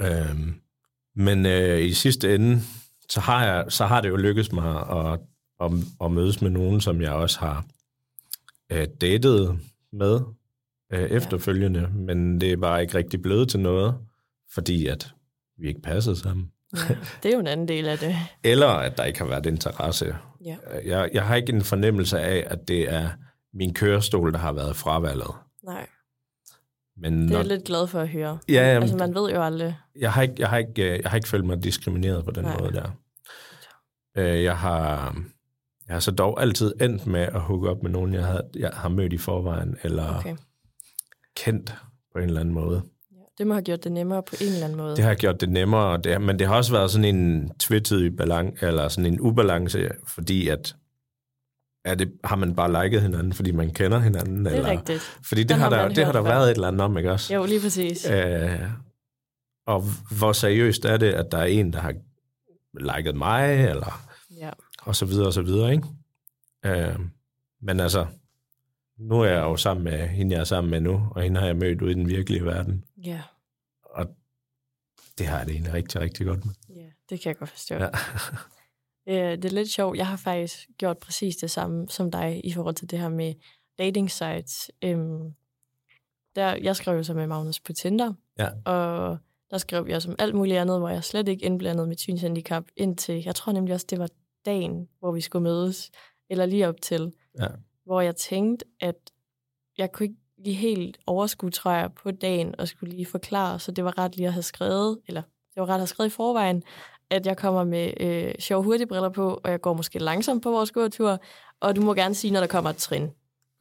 [0.00, 0.54] Øhm,
[1.16, 2.60] men øh, i sidste ende,
[3.10, 5.20] så har, jeg, så har det jo lykkedes mig at,
[5.60, 5.70] at,
[6.04, 7.64] at mødes med nogen, som jeg også har
[8.72, 9.58] øh, datet
[9.92, 10.20] med
[10.92, 13.94] øh, efterfølgende, men det er bare ikke rigtig blevet til noget,
[14.54, 15.14] fordi at
[15.58, 16.50] vi ikke passede sammen.
[16.72, 16.96] ja.
[17.22, 18.16] Det er jo en anden del af det.
[18.52, 20.16] Eller at der ikke har været interesse.
[20.44, 20.56] Ja.
[20.84, 23.08] Jeg, jeg har ikke en fornemmelse af, at det er
[23.54, 25.30] min kørestol, der har været fravalget.
[25.64, 25.86] Nej,
[26.96, 28.38] Men det er jeg lidt glad for at høre.
[28.48, 29.76] Ja, jamen, altså, man ved jo aldrig.
[29.96, 32.44] jeg, har ikke, jeg, har ikke, øh, jeg har ikke følt mig diskrimineret på den
[32.44, 32.58] Nej.
[32.60, 32.88] måde der.
[34.16, 35.16] Øh, Jeg har,
[35.86, 38.70] jeg har så dog altid endt med at hooke op med nogen, jeg, havde, jeg
[38.74, 40.36] har mødt i forvejen, eller okay.
[41.36, 41.74] Kendt
[42.12, 42.82] på en eller anden måde.
[43.38, 44.96] Det må have gjort det nemmere på en eller anden måde.
[44.96, 48.66] Det har gjort det nemmere, det, men det har også været sådan en tvetydig balance,
[48.66, 50.76] eller sådan en ubalance, fordi at
[51.84, 54.44] er det, har man bare liket hinanden, fordi man kender hinanden?
[54.44, 55.00] Det er eller, rigtigt.
[55.22, 56.28] Fordi det Den har, har der, det har der før.
[56.28, 57.34] været et eller andet om, ikke også?
[57.34, 58.10] Jo, lige præcis.
[58.10, 58.60] Øh,
[59.66, 59.82] og
[60.18, 61.94] hvor seriøst er det, at der er en, der har
[62.96, 64.50] liket mig, eller Ja.
[64.82, 65.86] og så videre, og så videre, ikke?
[66.66, 66.98] Øh,
[67.62, 68.06] men altså,
[68.98, 71.46] nu er jeg jo sammen med hende, jeg er sammen med nu, og hende har
[71.46, 73.22] jeg mødt ude i den virkelige verden, ja.
[73.84, 74.06] og
[75.18, 76.54] det har jeg det egentlig rigtig, rigtig godt med.
[76.76, 77.74] Ja, det kan jeg godt forstå.
[77.74, 77.88] Ja.
[79.08, 79.96] Øh, det er lidt sjovt.
[79.96, 83.34] Jeg har faktisk gjort præcis det samme som dig i forhold til det her med
[83.78, 84.70] dating sites.
[84.82, 85.34] Øhm,
[86.36, 88.48] der, jeg skrev jo så med Magnus på Tinder, Ja.
[88.64, 89.18] og
[89.50, 93.22] der skrev jeg som alt muligt andet, hvor jeg slet ikke indblandede mit synshandicap indtil,
[93.24, 94.08] jeg tror nemlig også, det var
[94.44, 95.90] dagen, hvor vi skulle mødes,
[96.30, 97.46] eller lige op til, Ja.
[97.84, 98.96] hvor jeg tænkte, at
[99.78, 103.72] jeg kunne ikke lige helt overskue, tror jeg, på dagen, og skulle lige forklare, så
[103.72, 106.14] det var ret lige at have skrevet, eller det var ret at have skrevet i
[106.14, 106.62] forvejen,
[107.10, 110.70] at jeg kommer med øh, sjov hurtigbriller på, og jeg går måske langsomt på vores
[110.70, 111.18] gåtur,
[111.60, 113.08] og du må gerne sige, når der kommer et trin.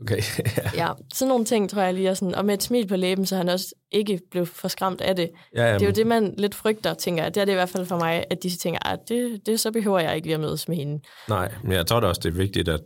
[0.02, 0.22] Okay,
[0.76, 0.90] ja.
[1.14, 3.36] Sådan nogle ting, tror jeg lige er sådan, og med et smil på læben, så
[3.36, 5.30] han også ikke blev for skræmt af det.
[5.56, 7.36] ja jamen, Det er jo det, man lidt frygter, tænker jeg.
[7.36, 9.72] Det er det i hvert fald for mig, at de tænker, at det, det, så
[9.72, 11.02] behøver jeg ikke lige at mødes med hende.
[11.30, 12.82] Nej, men jeg tror da også, det er vigtigt, at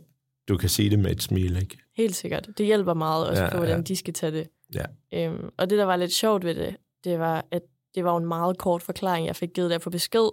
[0.48, 1.78] du kan sige det med et smil, ikke?
[1.96, 2.48] Helt sikkert.
[2.58, 3.82] Det hjælper meget også Ja, på, hvordan ja.
[3.82, 4.48] de skal tage det.
[4.74, 4.84] Ja.
[5.14, 7.62] Øhm, og det, der var lidt sjovt ved det, det var, at
[7.94, 10.28] det var en meget kort forklaring, jeg fik givet der på besked.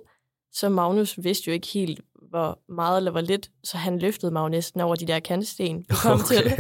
[0.58, 4.50] Så Magnus vidste jo ikke helt, hvor meget eller hvor lidt, så han løftede mig
[4.50, 6.36] næsten over de der kantsten, vi kom okay.
[6.36, 6.54] til.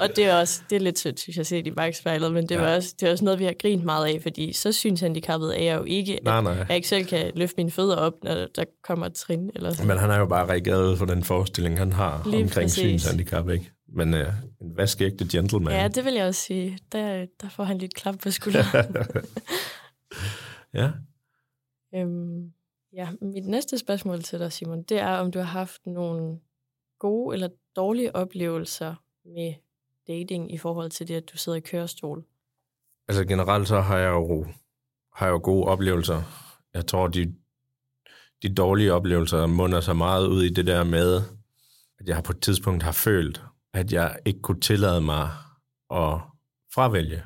[0.00, 2.54] Og det er også det er lidt sødt, synes jeg, set i bagspejlet, men det,
[2.54, 2.60] Ja.
[2.60, 5.64] var også, det er også noget, vi har grint meget af, fordi så synshandicappet er
[5.64, 6.52] jeg jo ikke, at Nej, nej.
[6.68, 9.50] jeg ikke selv kan løfte mine fødder op, når der kommer et trin.
[9.54, 9.86] Eller sådan.
[9.88, 13.00] Men han er jo bare reageret for den forestilling, han har Lige omkring præcis.
[13.02, 13.70] synshandicap, ikke?
[13.96, 14.26] Men øh,
[14.62, 15.72] en vaskeægte gentleman.
[15.72, 16.78] Ja, det vil jeg også sige.
[16.92, 18.96] Der, der får han lidt klap på skulderen.
[20.74, 20.90] ja.
[21.96, 22.50] Øhm,
[22.92, 26.40] ja, mit næste spørgsmål til dig, Simon, det er, om du har haft nogle
[26.98, 29.54] gode eller dårlige oplevelser med
[30.08, 32.24] dating i forhold til det, at du sidder i kørestol.
[33.08, 34.46] Altså generelt så har jeg jo,
[35.14, 36.22] har jeg jo gode oplevelser.
[36.74, 37.34] Jeg tror, de,
[38.42, 41.22] de dårlige oplevelser munder sig meget ud i det der med,
[41.98, 43.42] at jeg på et tidspunkt har følt,
[43.74, 45.30] at jeg ikke kunne tillade mig
[45.90, 46.20] at
[46.74, 47.22] fravælge,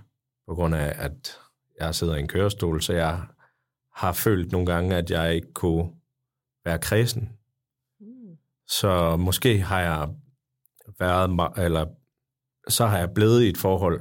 [0.49, 1.39] på grund af, at
[1.81, 3.23] jeg sidder i en kørestol, så jeg
[3.95, 5.93] har følt nogle gange, at jeg ikke kunne
[6.65, 7.29] være kredsen.
[8.01, 8.37] Mm.
[8.69, 10.09] Så måske har jeg
[10.99, 11.31] været,
[11.67, 11.87] eller
[12.69, 14.01] så har jeg blevet i et forhold,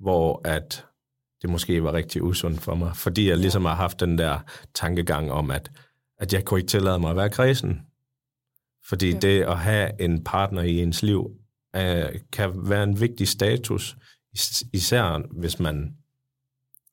[0.00, 0.86] hvor at
[1.42, 4.40] det måske var rigtig usundt for mig, fordi jeg ligesom har haft den der
[4.74, 5.70] tankegang om, at,
[6.18, 7.80] at jeg kunne ikke tillade mig at være kredsen.
[8.88, 9.18] Fordi Ja.
[9.18, 11.30] det at have en partner i ens liv
[11.76, 13.96] øh, kan være en vigtig status,
[14.32, 15.96] is- især hvis man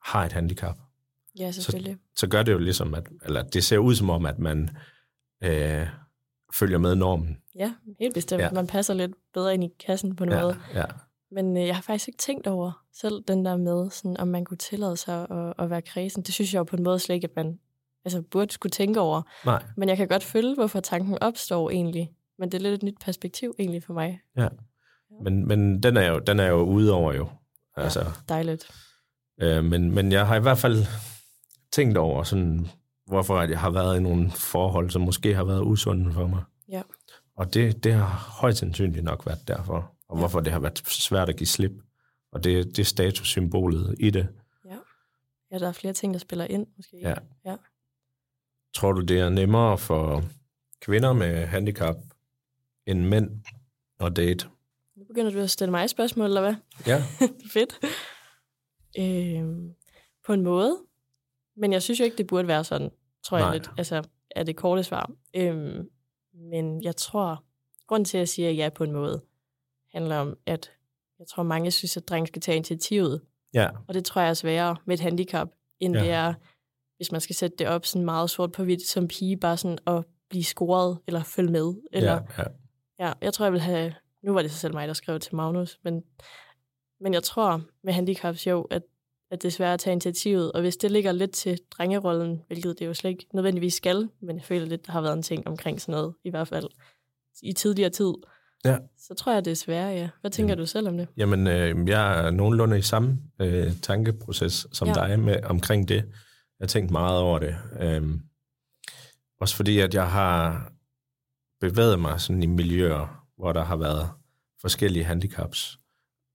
[0.05, 0.77] har et handicap.
[1.39, 1.93] Ja, selvfølgelig.
[1.95, 4.69] Så gør det jo ligesom, at, eller det ser ud som om, at man
[5.43, 5.87] øh,
[6.53, 7.37] følger med normen.
[7.55, 8.39] Ja, helt bestemt.
[8.41, 8.45] Ja.
[8.45, 8.51] Ja.
[8.51, 10.41] Man passer lidt bedre ind i kassen på en ja.
[10.41, 10.57] måde.
[10.73, 10.85] ja.
[11.31, 14.45] Men øh, jeg har faktisk ikke tænkt over selv den der med, sådan, om man
[14.45, 16.23] kunne tillade sig at, at være kredsen.
[16.23, 17.59] Det synes jeg jo på en måde slet ikke, at man
[18.05, 19.21] altså, burde skulle tænke over.
[19.45, 22.11] Nej, Men jeg kan godt følge, hvorfor tanken opstår egentlig.
[22.39, 24.21] Men det er lidt et nyt perspektiv egentlig for mig.
[25.23, 27.29] men, men den er jo, den er jo ude over jo.
[27.75, 28.71] Altså, Ja, dejligt.
[29.41, 30.77] øh, men, men jeg har i hvert fald
[31.73, 32.67] tænkt over, sådan,
[33.05, 36.43] hvorfor at jeg har været i nogle forhold, som måske har været usunde for mig.
[36.69, 36.81] Ja.
[37.35, 40.15] Og det, det har højst sandsynligt nok været derfor, og Ja.
[40.15, 40.19] ja.
[40.19, 41.71] hvorfor det har været svært at give slip.
[42.31, 44.27] Og det, det er statussymbolet i det.
[45.51, 46.97] Ja, der er flere ting, der spiller ind, måske.
[47.01, 47.13] Ja.
[47.45, 47.55] ja.
[48.73, 50.23] Tror du, det er nemmere for
[50.81, 51.95] kvinder med handicap
[52.85, 53.29] end mænd
[53.99, 54.47] at date?
[54.95, 56.55] Nu begynder du at stille mig spørgsmål, eller hvad?
[56.87, 57.03] Ja.
[57.53, 57.79] Fedt.
[58.99, 59.73] Øhm,
[60.25, 60.77] på en måde.
[61.57, 62.91] Men jeg synes jo ikke, det burde være sådan,
[63.25, 63.53] tror jeg Nej.
[63.53, 63.69] lidt.
[63.77, 65.11] Altså, er det korte svar.
[65.35, 65.89] Øhm,
[66.33, 67.43] men jeg tror,
[67.87, 69.21] grunden til, at jeg siger ja på en måde,
[69.93, 70.71] handler om, at
[71.19, 73.21] jeg tror, mange synes, at drengen skal tage initiativet.
[73.53, 75.47] Ja, Og det tror jeg er sværere med et handicap,
[75.79, 75.95] end.
[75.95, 76.03] Ja.
[76.03, 76.33] det er,
[76.97, 79.77] hvis man skal sætte det op sådan meget sort på hvidt som pige, bare sådan
[79.87, 81.73] at blive scoret eller følge med.
[81.91, 82.43] Eller, ja, ja.
[82.99, 83.93] Ja, jeg tror, jeg vil have...
[84.23, 86.03] Nu var det så selv mig, der skrev til Magnus, men,
[86.99, 88.83] men jeg tror med handicaps jo, at,
[89.33, 92.79] at det er svært at tage initiativet, og hvis det ligger lidt til drengerollen, hvilket
[92.79, 95.47] det jo slet ikke nødvendigvis skal, men jeg føler lidt, der har været en ting
[95.47, 96.67] omkring sådan noget, i hvert fald
[97.43, 98.13] i tidligere tid,
[98.65, 98.77] Ja.
[98.97, 100.09] så tror jeg, det er sværere, ja.
[100.21, 101.07] Hvad tænker du selv om det?
[101.17, 104.93] Jamen, øh, jeg er nogenlunde i samme øh, tankeproces som Ja.
[104.93, 105.95] dig med, omkring det.
[105.95, 106.03] Jeg
[106.61, 107.55] har tænkt meget over det.
[107.79, 108.21] Øhm,
[109.39, 110.69] også fordi, at jeg har
[111.61, 114.09] bevæget mig sådan i miljøer, hvor der har været
[114.61, 115.77] forskellige handicaps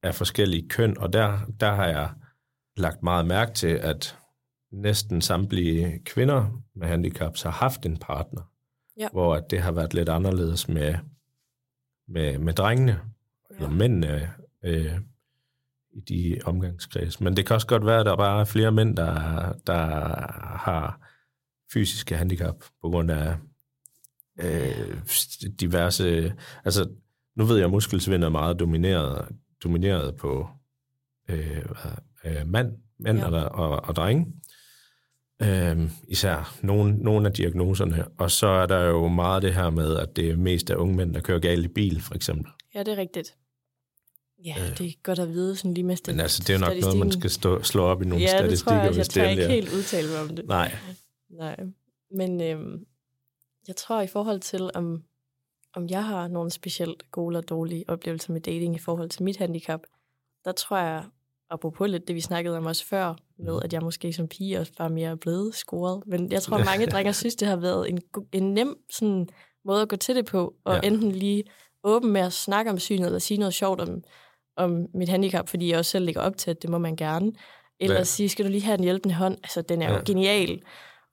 [0.03, 2.11] af forskellige køn, og der, der har jeg
[2.79, 4.19] lagt meget mærke til, at
[4.73, 8.43] næsten samtlige kvinder med handicaps har haft en partner,
[8.99, 9.09] Ja.
[9.13, 10.95] hvor at det har været lidt anderledes med,
[12.09, 13.01] med, med drengene,
[13.51, 13.55] ja.
[13.57, 14.31] eller mændene,
[14.65, 14.99] øh,
[15.93, 17.21] i de omgangskreds.
[17.21, 19.83] Men det kan også godt være, at der bare er flere mænd, der, der
[20.57, 21.09] har
[21.73, 23.37] fysiske handicap på grund af
[24.41, 24.99] øh,
[25.61, 26.35] diverse...
[26.65, 26.91] Altså,
[27.37, 29.29] nu ved jeg, at muskelsvind er meget domineret,
[29.65, 30.49] domineret på
[31.29, 31.65] øh,
[32.25, 33.27] øh, mand, mænd ja.
[33.27, 34.27] og, og, og drenge.
[35.43, 38.09] Øh, især nogle, nogle af diagnoserne.
[38.19, 40.97] Og så er der jo meget det her med, at det er mest af unge
[40.97, 42.53] mænd, der kører galt i bil, for eksempel.
[42.75, 43.35] Ja, det er rigtigt.
[44.45, 44.79] Ja, øh.
[44.79, 46.99] det er godt at vide, sådan lige med Men altså, det er jo nok noget,
[46.99, 48.75] man skal stå, slå op i nogle ja, statistikker.
[48.75, 50.47] Ja, det tror jeg, jeg, jeg tør ikke helt udtale mig om det.
[50.47, 50.77] Nej.
[51.31, 51.57] Nej.
[52.11, 52.87] Men øhm,
[53.69, 55.03] jeg tror i forhold til, om,
[55.75, 59.37] om jeg har nogle specielt gode eller dårlige oplevelser med dating i forhold til mit
[59.37, 59.81] handicap,
[60.45, 61.05] der tror jeg,
[61.51, 63.61] apropos lidt det, vi snakkede om også før, med mm.
[63.65, 66.03] at jeg måske som pige også bare mere er blevet scoret.
[66.07, 68.01] Men jeg tror, mange drenge synes, det har været en,
[68.33, 69.29] en nem sådan,
[69.65, 70.81] måde at gå til det på, og ja.
[70.89, 71.45] enten lige
[71.85, 74.03] åben med at snakke om synet, eller sige noget sjovt om,
[74.57, 77.33] om mit handicap, fordi jeg også selv lægger op til, at det må man gerne.
[77.81, 78.05] Eller ja.
[78.05, 79.39] sige, skal du lige have en hjælpende hånd?
[79.43, 80.03] Altså, den er jo ja.
[80.07, 80.63] genial.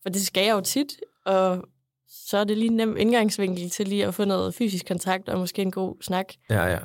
[0.02, 0.94] For det skal jeg jo tit,
[1.26, 1.64] og
[2.08, 5.40] så er det lige en nem indgangsvinkel til lige at få noget fysisk kontakt, og
[5.40, 6.26] måske en god snak.
[6.50, 6.80] Ja, ja.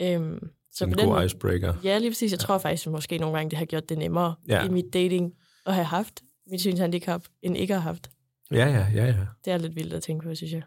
[0.00, 1.74] Øhm, så en god den, icebreaker.
[1.84, 2.32] Ja, lige præcis.
[2.32, 2.44] Jeg ja.
[2.46, 4.64] tror faktisk, at måske nogle gange det har gjort det nemmere ja.
[4.64, 5.34] i mit dating
[5.66, 8.10] at have haft mit synshandicap, end ikke have haft.
[8.50, 9.26] Ja, ja, ja, ja.
[9.44, 10.62] Det er lidt vildt at tænke på, synes jeg.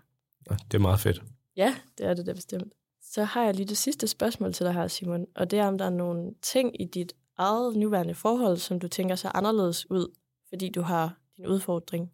[0.52, 1.24] Ja, det er meget fedt.
[1.58, 2.74] Ja, det er det da bestemt.
[3.02, 5.78] Så har jeg lige det sidste spørgsmål til dig her, Simon, og det er, om
[5.78, 10.16] der er nogle ting i dit eget nuværende forhold, som du tænker så anderledes ud,
[10.50, 12.12] fordi du har din udfordring?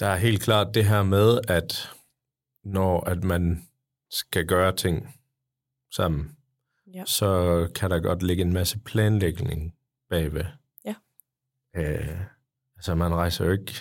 [0.00, 1.90] Der er helt klart det her med, at
[2.64, 3.62] når at man
[4.10, 5.20] skal gøre ting
[5.94, 6.36] sammen,
[6.94, 7.04] ja.
[7.06, 9.74] så kan der godt ligge en masse planlægning
[10.10, 10.44] bagved.
[10.84, 10.94] Ja.
[11.76, 12.20] Øh,
[12.76, 13.72] altså man rejser jo ikke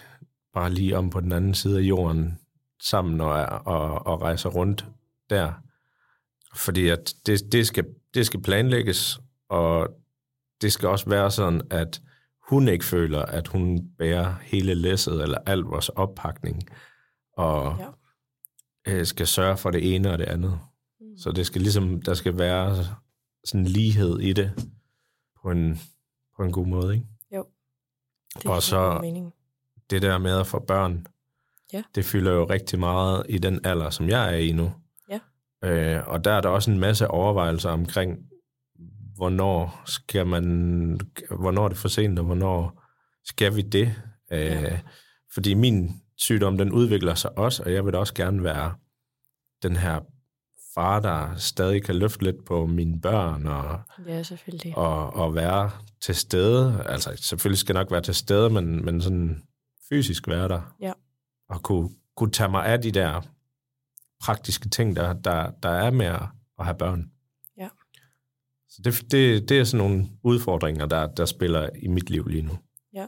[0.53, 2.39] bare lige om på den anden side af jorden
[2.81, 3.31] sammen og,
[3.65, 4.85] og, og rejser rundt
[5.29, 5.53] der.
[6.55, 9.19] Fordi at det, det, skal, det skal planlægges,
[9.49, 9.89] og
[10.61, 12.01] det skal også være sådan, at
[12.49, 16.69] hun ikke føler, at hun bærer hele læsset eller alt vores oppakning,
[17.37, 18.93] og ja.
[18.93, 20.59] øh, skal sørge for det ene og det andet.
[21.19, 22.85] Så det skal ligesom, der skal være
[23.43, 24.51] sådan en lighed i det,
[25.41, 25.79] på en,
[26.37, 27.07] på en god måde, ikke?
[27.35, 27.45] Jo.
[28.35, 29.01] Det og så
[29.89, 31.07] det der med at få børn,
[31.73, 31.83] ja.
[31.95, 34.71] det fylder jo rigtig meget i den alder, som jeg er i nu.
[35.09, 35.19] Ja.
[35.63, 38.17] Øh, og der er der også en masse overvejelser omkring,
[39.15, 40.45] hvornår skal man,
[41.39, 42.83] hvornår er det for sent, og hvornår
[43.25, 43.95] skal vi det?
[44.31, 44.73] Ja.
[44.73, 44.79] Øh,
[45.33, 48.75] fordi min sygdom, den udvikler sig også, og jeg vil også gerne være
[49.63, 49.99] den her
[50.79, 54.77] far, der stadig kan løfte lidt på mine børn, og, ja, selvfølgelig.
[54.77, 56.83] og, og være til stede.
[56.85, 59.43] Altså, selvfølgelig skal jeg nok være til stede, men, men sådan
[59.89, 60.75] fysisk være der.
[60.81, 60.93] Ja.
[61.49, 63.21] Og kunne, kunne tage mig af de der
[64.21, 66.21] praktiske ting, der, der, der er med at,
[66.59, 67.11] have børn.
[68.69, 72.41] Så det, det, det er sådan nogle udfordringer, der, der spiller i mit liv lige
[72.41, 72.57] nu.
[72.93, 73.05] Ja,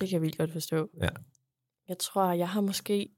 [0.00, 0.88] det kan jeg vildt godt forstå.
[1.02, 1.08] Ja.
[1.88, 3.08] Jeg tror, jeg har måske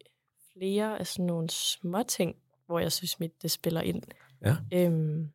[0.53, 2.37] flere af sådan nogle små ting,
[2.69, 4.03] hvor jeg synes, mit det spiller ind.
[4.45, 4.57] Ja.
[4.73, 5.29] Øhm,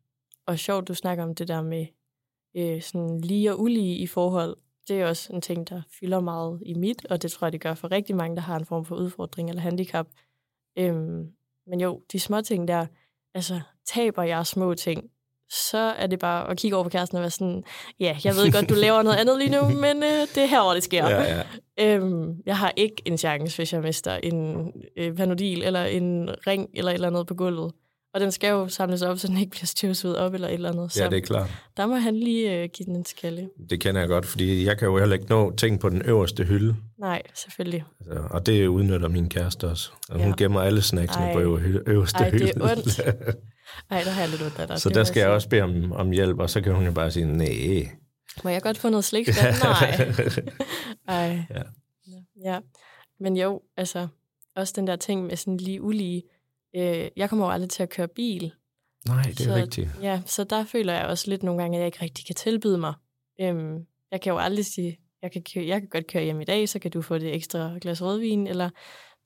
[0.46, 1.86] og sjovt, du snakker om det der med
[2.56, 4.58] øh, sådan lige og ulige i forhold.
[4.88, 7.62] Det er også en ting, der fylder meget i mit, og det tror jeg, det
[7.62, 10.08] gør for rigtig mange, der har en form for udfordring eller handicap.
[10.78, 11.32] Øhm,
[11.68, 12.86] men jo, de små ting der,
[13.34, 15.12] altså taber jeg små ting,
[15.54, 17.64] så er det bare at kigge over på kæresten og være sådan,
[18.00, 20.76] ja, jeg ved godt, du laver noget andet lige nu, men øh, det er herovre,
[20.76, 21.10] det sker.
[21.10, 21.44] Ja,
[21.78, 21.96] ja.
[21.96, 26.70] Øhm, jeg har ikke en chance, hvis jeg mister en øh, panodil eller en ring
[26.74, 27.72] eller et eller andet på gulvet.
[28.14, 30.72] Og den skal jo samles op, så den ikke bliver støvsuget op eller et eller
[30.72, 30.92] andet.
[30.92, 31.50] Så ja, det er klart.
[31.78, 33.50] Der må han lige øh, give den en skalle.
[33.70, 36.44] Det kender jeg godt, fordi jeg kan jo heller ikke nå ting på den øverste
[36.44, 36.76] hylde.
[37.00, 37.84] Nej, selvfølgelig.
[38.00, 39.92] Altså, og det udnytter min kæreste også.
[40.10, 40.24] Og ja.
[40.24, 41.34] Hun gemmer alle snacksene Ej.
[41.34, 41.40] på
[41.88, 42.24] øverste hylde.
[42.24, 43.02] Ej, det er ondt.
[43.90, 44.82] Ej, der har jeg lidt ondt af dig.
[44.82, 47.12] Så der skal jeg også bede om, om hjælp, og så kan hun jo bare
[47.12, 47.90] sige, nej.
[48.44, 49.28] Må jeg godt få noget slik?
[49.64, 50.14] Nej.
[51.08, 51.46] Ej.
[51.50, 51.64] Ja.
[52.44, 52.60] ja.
[53.20, 54.08] Men jo, altså,
[54.56, 56.24] også den der ting med sådan lige ulige.
[56.76, 58.54] Øh, jeg kommer jo aldrig til at køre bil.
[59.08, 59.90] Nej, det er så, rigtigt.
[60.02, 62.78] Ja, så der føler jeg også lidt nogle gange, at jeg ikke rigtig kan tilbyde
[62.78, 62.94] mig.
[63.42, 63.78] Øhm,
[64.12, 66.80] jeg kan jo aldrig sige, jeg kan, jeg kan godt køre hjem i dag, så
[66.80, 68.70] kan du få det ekstra glas rødvin, eller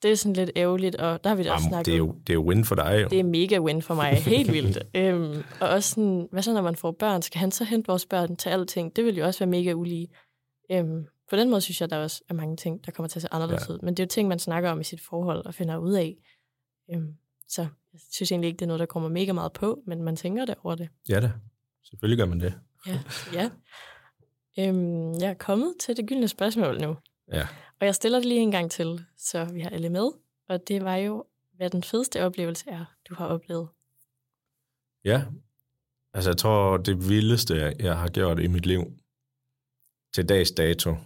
[0.02, 2.12] det er sådan lidt ærgerligt, og der har vi da også snakket det er, jo,
[2.26, 3.08] det er jo win for dig, jo.
[3.08, 4.78] Det er mega win for mig, helt vildt.
[4.94, 7.22] øhm, og også sådan, hvad så når man får børn?
[7.22, 8.96] Skal han så hente vores børn til alting?
[8.96, 10.08] Det vil jo også være mega ulige.
[10.70, 13.22] Øhm, på den måde synes jeg, der også er mange ting, der kommer til at
[13.22, 13.74] se anderledes ja.
[13.74, 13.78] ud.
[13.82, 16.16] Men det er jo ting, man snakker om i sit forhold og finder ud af.
[16.94, 17.14] Øhm,
[17.48, 20.16] så jeg synes egentlig ikke, det er noget, der kommer mega meget på, men man
[20.16, 20.88] tænker det over det.
[21.08, 21.30] Ja da,
[21.84, 22.54] selvfølgelig gør man det.
[22.86, 23.00] Ja,
[23.32, 23.50] ja.
[24.58, 26.96] Øhm, jeg er kommet til det gyldne spørgsmål nu.
[27.32, 27.46] Ja.
[27.80, 30.10] Og jeg stiller det lige en gang til, så vi har alle med.
[30.48, 31.24] Og det var jo,
[31.56, 33.68] hvad den fedeste oplevelse er, du har oplevet
[35.04, 35.24] Ja.
[36.14, 38.92] Altså, jeg tror, det vildeste, jeg har gjort i mit liv
[40.14, 40.96] til dags dato,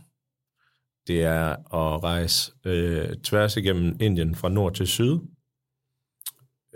[1.07, 5.19] det er at rejse øh, tværs igennem Indien fra nord til syd,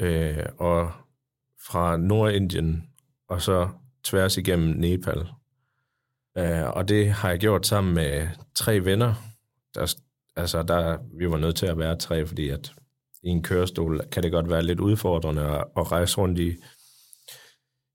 [0.01, 0.93] øh, og
[1.67, 2.91] fra Nordindien,
[3.29, 3.69] og så
[4.05, 5.29] tværs igennem Nepal.
[6.39, 9.36] Øh, og det har jeg gjort sammen med tre venner.
[9.77, 9.95] Der,
[10.37, 12.73] altså, der, vi var nødt til at være tre, fordi at
[13.23, 16.57] i en kørestol kan det godt være lidt udfordrende at, at rejse rundt i,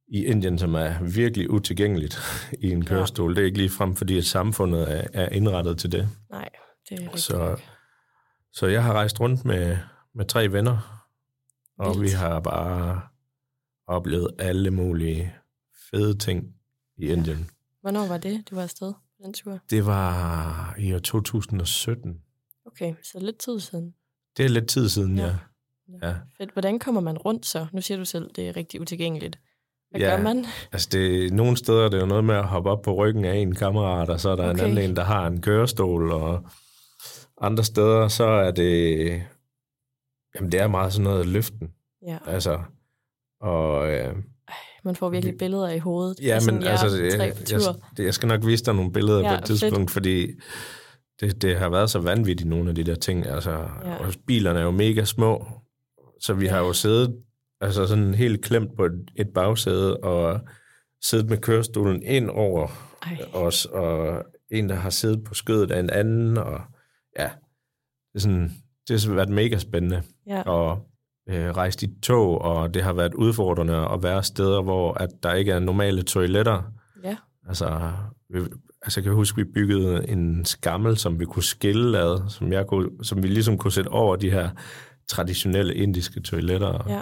[0.08, 2.20] i Indien, som er virkelig utilgængeligt
[2.64, 3.32] i en kørestol.
[3.32, 3.36] Ja.
[3.36, 6.10] Det er ikke lige frem, fordi at samfundet er, er indrettet til det.
[6.30, 6.50] Nej,
[6.90, 7.24] det er rigtigt.
[7.24, 7.62] Så,
[8.54, 9.78] så jeg har rejst rundt med,
[10.16, 11.06] med tre venner,
[11.78, 12.02] og Vildt.
[12.02, 13.02] vi har bare
[13.88, 15.36] oplevet alle mulige
[15.92, 16.56] fede ting
[16.98, 17.50] i Indien.
[17.82, 19.60] Hvornår var det, du var afsted den tur?
[19.70, 22.22] Det var i år 2017.
[22.66, 23.94] Okay, så lidt tid siden.
[24.38, 25.26] Det er lidt tid siden, Ja.
[25.26, 25.36] ja.
[26.08, 26.16] Ja.
[26.38, 26.52] Fedt.
[26.54, 27.68] Hvordan kommer man rundt så?
[27.72, 29.40] Nu siger du selv, det er rigtig utilgængeligt.
[29.92, 30.16] Hvad Ja.
[30.16, 30.46] gør man?
[30.72, 33.36] Altså, det, nogle steder er det jo noget med at hoppe op på ryggen af
[33.36, 34.54] en kammerat, og så er der okay.
[34.54, 36.44] en anden en, der har en kørestol, og
[37.42, 39.00] andre steder, så er det...
[40.36, 41.74] Jamen, det er meget sådan noget løften.
[42.08, 42.60] Ja, Altså,
[43.42, 43.92] og...
[43.92, 44.16] Øh,
[44.84, 46.18] man får virkelig billeder i hovedet.
[46.22, 49.30] Ja, sådan men altså, jeg, jeg, det, jeg skal nok vise dig nogle billeder Ja,
[49.36, 49.92] på et tidspunkt, fedt.
[49.92, 50.28] fordi
[51.20, 53.26] det, det har været så vanvittigt, nogle af de der ting.
[53.28, 53.90] Altså, Ja.
[53.92, 53.96] ja.
[53.96, 55.48] og bilerne er jo mega små,
[56.22, 57.16] så vi har jo siddet
[57.62, 60.40] altså sådan helt klemt på et, et bagsæde, og
[61.04, 62.68] siddet med kørestolen ind over
[63.06, 66.62] Ej, os, og en, der har siddet på skødet af en anden, og
[67.20, 67.30] ja,
[68.14, 68.52] det er sådan,
[68.88, 70.42] det har været mega spændende ja.
[70.42, 70.88] og
[71.32, 75.34] øh, rejst i tog, og det har været udfordrende at være steder, hvor at der
[75.34, 76.62] ikke er normale toiletter.
[77.04, 77.18] ja.
[77.48, 77.92] Altså,
[78.30, 78.40] vi,
[78.82, 82.68] altså jeg kan huske, vi byggede en skammel, som vi kunne skille ad, som, jeg
[82.68, 84.50] kunne, som vi ligesom kunne sætte over de her
[85.08, 86.86] traditionelle indiske toiletter.
[86.90, 87.02] Ja.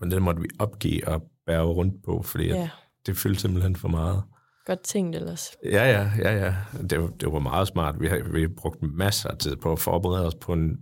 [0.00, 2.70] Men den måtte vi opgive og bære rundt på, fordi ja.
[3.06, 4.22] det fyldte simpelthen for meget.
[4.66, 5.50] Godt tænkt ellers.
[5.64, 6.54] Ja, ja, ja, ja.
[6.90, 8.00] Det, var- det var meget smart.
[8.00, 10.76] Vi har vi brugt masser af tid på at forberede os på en,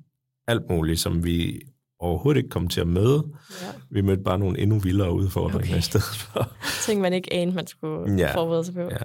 [0.48, 1.60] alt muligt, som vi
[2.02, 3.24] overhovedet ikke kom til at møde.
[3.62, 3.66] Ja.
[3.90, 5.78] Vi mødte bare nogle endnu vildere udfordringer Okay.
[5.78, 6.52] i stedet for.
[6.86, 8.34] Ting, man ikke anede, man skulle Ja.
[8.36, 8.80] forberede sig på.
[8.80, 8.96] Ja.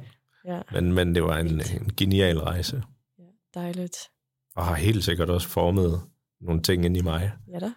[0.45, 0.61] ja.
[0.71, 2.83] Men, men det var en, en genial rejse,
[3.53, 3.97] Dejligt.
[4.55, 6.01] og har helt sikkert også formet
[6.41, 7.71] nogle ting ind i mig, Ja da.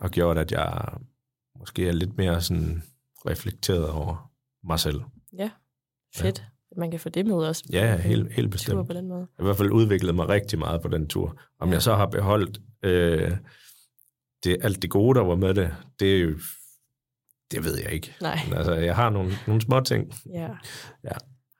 [0.00, 0.88] og gjort, at jeg
[1.58, 2.82] måske er lidt mere sådan
[3.26, 4.30] reflekteret over
[4.66, 5.00] mig selv.
[5.38, 5.50] Ja.
[6.16, 6.44] Fedt.
[6.70, 7.64] At man kan få det med også.
[7.72, 8.86] Ja, helt, helt Tur bestemt.
[8.86, 9.20] på den måde.
[9.20, 11.28] Jeg har i hvert fald udviklet mig rigtig meget på den tur.
[11.60, 11.70] Om Ja.
[11.70, 11.72] ja.
[11.72, 13.30] jeg så har beholdt øh,
[14.44, 16.38] det, alt det gode, der var med det, det, er jo-
[17.50, 18.14] det ved jeg ikke.
[18.20, 18.38] Nej.
[18.48, 20.12] Men altså, jeg har nogle, nogle små ting.
[20.34, 20.48] Ja.
[21.04, 21.12] Ja.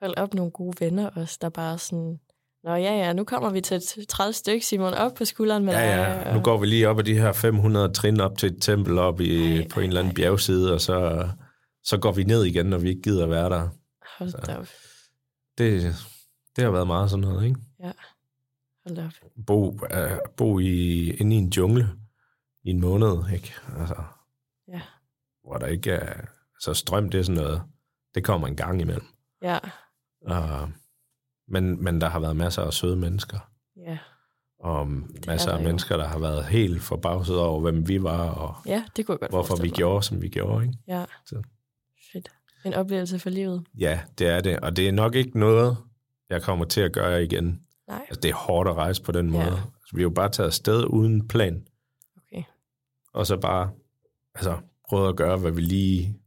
[0.02, 2.18] Hold op nogle gode venner også, der bare sådan...
[2.64, 5.72] Nå ja, ja, nu kommer vi til et 30 stykke, Simon, op på skulderen med
[5.72, 5.80] dig.
[5.80, 6.32] Ja, ja.
[6.32, 8.98] Nu og- går vi lige op ad de her 500 trin op til et tempel
[8.98, 10.14] op i, Ej, på en eller anden ej.
[10.14, 11.28] bjergside, og så,
[11.84, 13.68] så går vi ned igen, når vi ikke gider være der.
[14.18, 14.66] Hold da op.
[15.58, 15.94] Det,
[16.56, 17.60] det har været meget sådan noget, ikke?
[18.86, 19.30] Hold da op.
[19.46, 19.78] Bo, uh,
[20.36, 21.88] bo i, inde i en jungle
[22.66, 23.54] i en måned, ikke?
[23.78, 23.94] Altså,
[24.68, 24.80] Ja.
[25.44, 26.20] Hvor der ikke er...
[26.60, 27.62] Så strøm, det er sådan noget...
[28.14, 29.06] Det kommer en gang imellem.
[29.42, 29.58] Ja.
[30.30, 30.68] Uh,
[31.48, 33.38] men, men der har været masser af søde mennesker.
[33.76, 33.98] Ja.
[34.60, 34.88] Og
[35.26, 38.84] masser der af mennesker, der har været helt forbavset over, hvem vi var, og Ja,
[38.96, 39.72] det kunne jeg godt hvorfor vi mig.
[39.72, 40.78] gjorde, som vi gjorde, ikke?
[40.88, 41.04] Ja.
[41.26, 41.42] Så.
[42.12, 42.28] Fedt.
[42.64, 43.66] En oplevelse for livet.
[43.78, 44.60] Ja, det er det.
[44.60, 45.76] Og det er nok ikke noget,
[46.30, 47.60] jeg kommer til at gøre igen.
[47.88, 48.00] Nej.
[48.08, 49.44] Altså, det er hårdt at rejse på den måde.
[49.44, 49.50] Ja.
[49.50, 51.66] Altså, vi har jo bare taget afsted uden plan.
[53.16, 53.70] Og så bare
[54.34, 56.20] altså, prøvet at gøre, hvad vi lige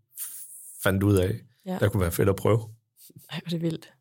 [0.84, 1.40] fandt ud af.
[1.66, 1.78] Ja.
[1.80, 2.60] Der kunne være fedt at prøve.
[3.32, 3.94] Ej, hvor det vildt.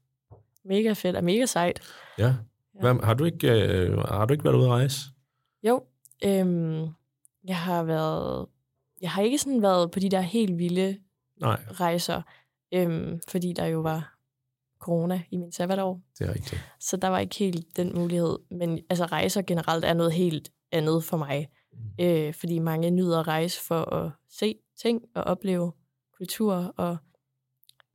[0.65, 1.81] Mega fedt og mega sejt.
[2.19, 2.35] Ja.
[2.81, 5.01] Hvad, har, du ikke, øh, har du ikke været ude at rejse?
[5.63, 5.85] Jo,
[6.25, 6.87] øhm,
[7.45, 8.47] jeg har været...
[9.01, 10.99] Jeg har ikke sådan været på de der helt vilde
[11.41, 12.23] Nej, rejser,
[12.75, 14.15] øhm, fordi der jo var
[14.79, 16.01] corona i min sabbatår.
[16.19, 16.65] det er rigtigt.
[16.81, 18.39] Så der var ikke helt den mulighed.
[18.51, 21.49] Men altså rejser generelt er noget helt andet for mig.
[21.99, 22.05] Mm.
[22.05, 25.73] Øh, fordi mange nyder at rejse for at se ting og opleve
[26.19, 26.75] kultur.
[26.77, 26.97] Og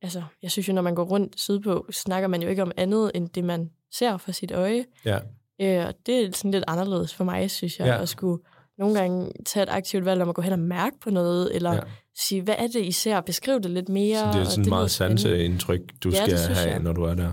[0.02, 3.10] altså, jeg synes jo, når man går rundt sydpå, snakker man jo ikke om andet
[3.14, 4.84] end det, man ser for sit øje.
[5.04, 5.18] Ja,
[5.60, 8.02] Øh, og det er sådan lidt anderledes for mig, synes jeg, ja.
[8.02, 8.42] At skulle
[8.78, 11.72] nogle gange tage et aktivt valg om at gå hen og mærke på noget, eller
[11.72, 11.80] ja.
[12.16, 13.20] sige, hvad er det, I ser?
[13.20, 14.18] Beskriv det lidt mere.
[14.18, 15.22] Så det er og sådan lyder meget spændende.
[15.22, 16.82] sanseindtryk, du Ja, det skal have, jeg.
[16.82, 17.32] når du er der.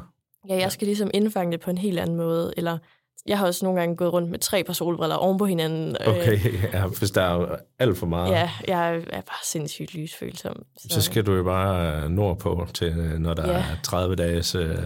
[0.49, 2.77] Ja, jeg skal ligesom indfange det på en helt anden måde, eller
[3.25, 5.97] jeg har også nogle gange gået rundt med tre par solbriller oven på hinanden.
[6.07, 6.39] Okay,
[6.73, 10.63] ja, hvis der er alt for meget, Ja, jeg er bare sindssygt lysfølsom.
[10.89, 13.57] så skal du jo bare nordpå til, når der Ja.
[13.57, 14.55] er 30 dages...
[14.55, 14.77] Øh,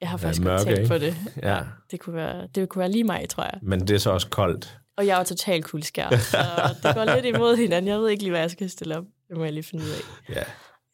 [0.00, 0.88] jeg har faktisk mørke, tænkt ikke?
[0.88, 1.16] på det.
[1.42, 1.58] ja.
[1.90, 3.58] Det kunne, være, det kunne være lige mig, tror jeg.
[3.62, 4.78] Men det er så også koldt.
[4.96, 6.38] Og jeg er jo totalt kuldskær, så
[6.82, 7.88] det går lidt imod hinanden.
[7.88, 9.04] Jeg ved ikke lige, hvad jeg skal stille op.
[9.28, 10.34] Det må jeg lige finde ud af.
[10.36, 10.42] Ja,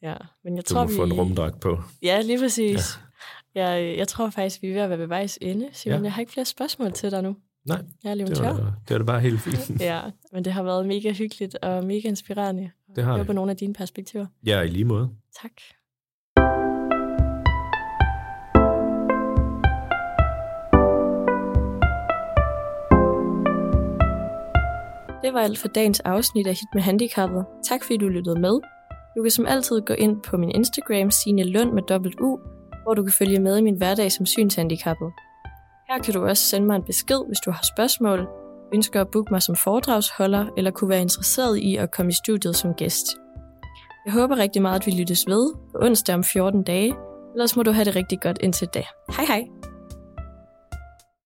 [0.09, 1.15] Ja, men jeg du tror, må få en vi...
[1.15, 1.79] rumdragt på.
[2.03, 2.97] Ja, lige præcis.
[2.97, 3.01] Ja.
[3.57, 5.67] Jeg, jeg tror faktisk, vi er ved at være ved vejs ende.
[5.71, 6.03] Simon, Ja.
[6.03, 7.35] jeg har ikke flere spørgsmål til dig nu.
[7.65, 8.53] Nej, Jeg er det var,
[8.87, 9.81] det var da bare helt fint.
[9.89, 10.01] Ja,
[10.33, 12.71] men det har været mega hyggeligt og mega inspirerende.
[12.95, 13.27] Det har Jeg det.
[13.27, 14.25] på nogle af dine perspektiver.
[14.45, 15.09] Ja, i lige måde.
[15.41, 15.51] Tak.
[25.23, 27.45] Det var alt for dagens afsnit af Hit med Handicappet.
[27.69, 28.59] Tak fordi du lyttede med.
[29.17, 32.39] Du kan som altid gå ind på min Instagram, Signe Lund med dobbelt U,
[32.87, 35.11] hvor du kan følge med i min hverdag som synshandicappet.
[35.89, 38.27] Her kan du også sende mig en besked, hvis du har spørgsmål,
[38.73, 42.55] ønsker at booke mig som foredragsholder, eller kunne være interesseret i at komme i studiet
[42.55, 43.05] som gæst.
[44.05, 46.95] Jeg håber rigtig meget, at vi lyttes ved på onsdag om 14 dage.
[47.35, 48.83] Ellers må du have det rigtig godt indtil da.
[49.09, 49.43] Hej hej!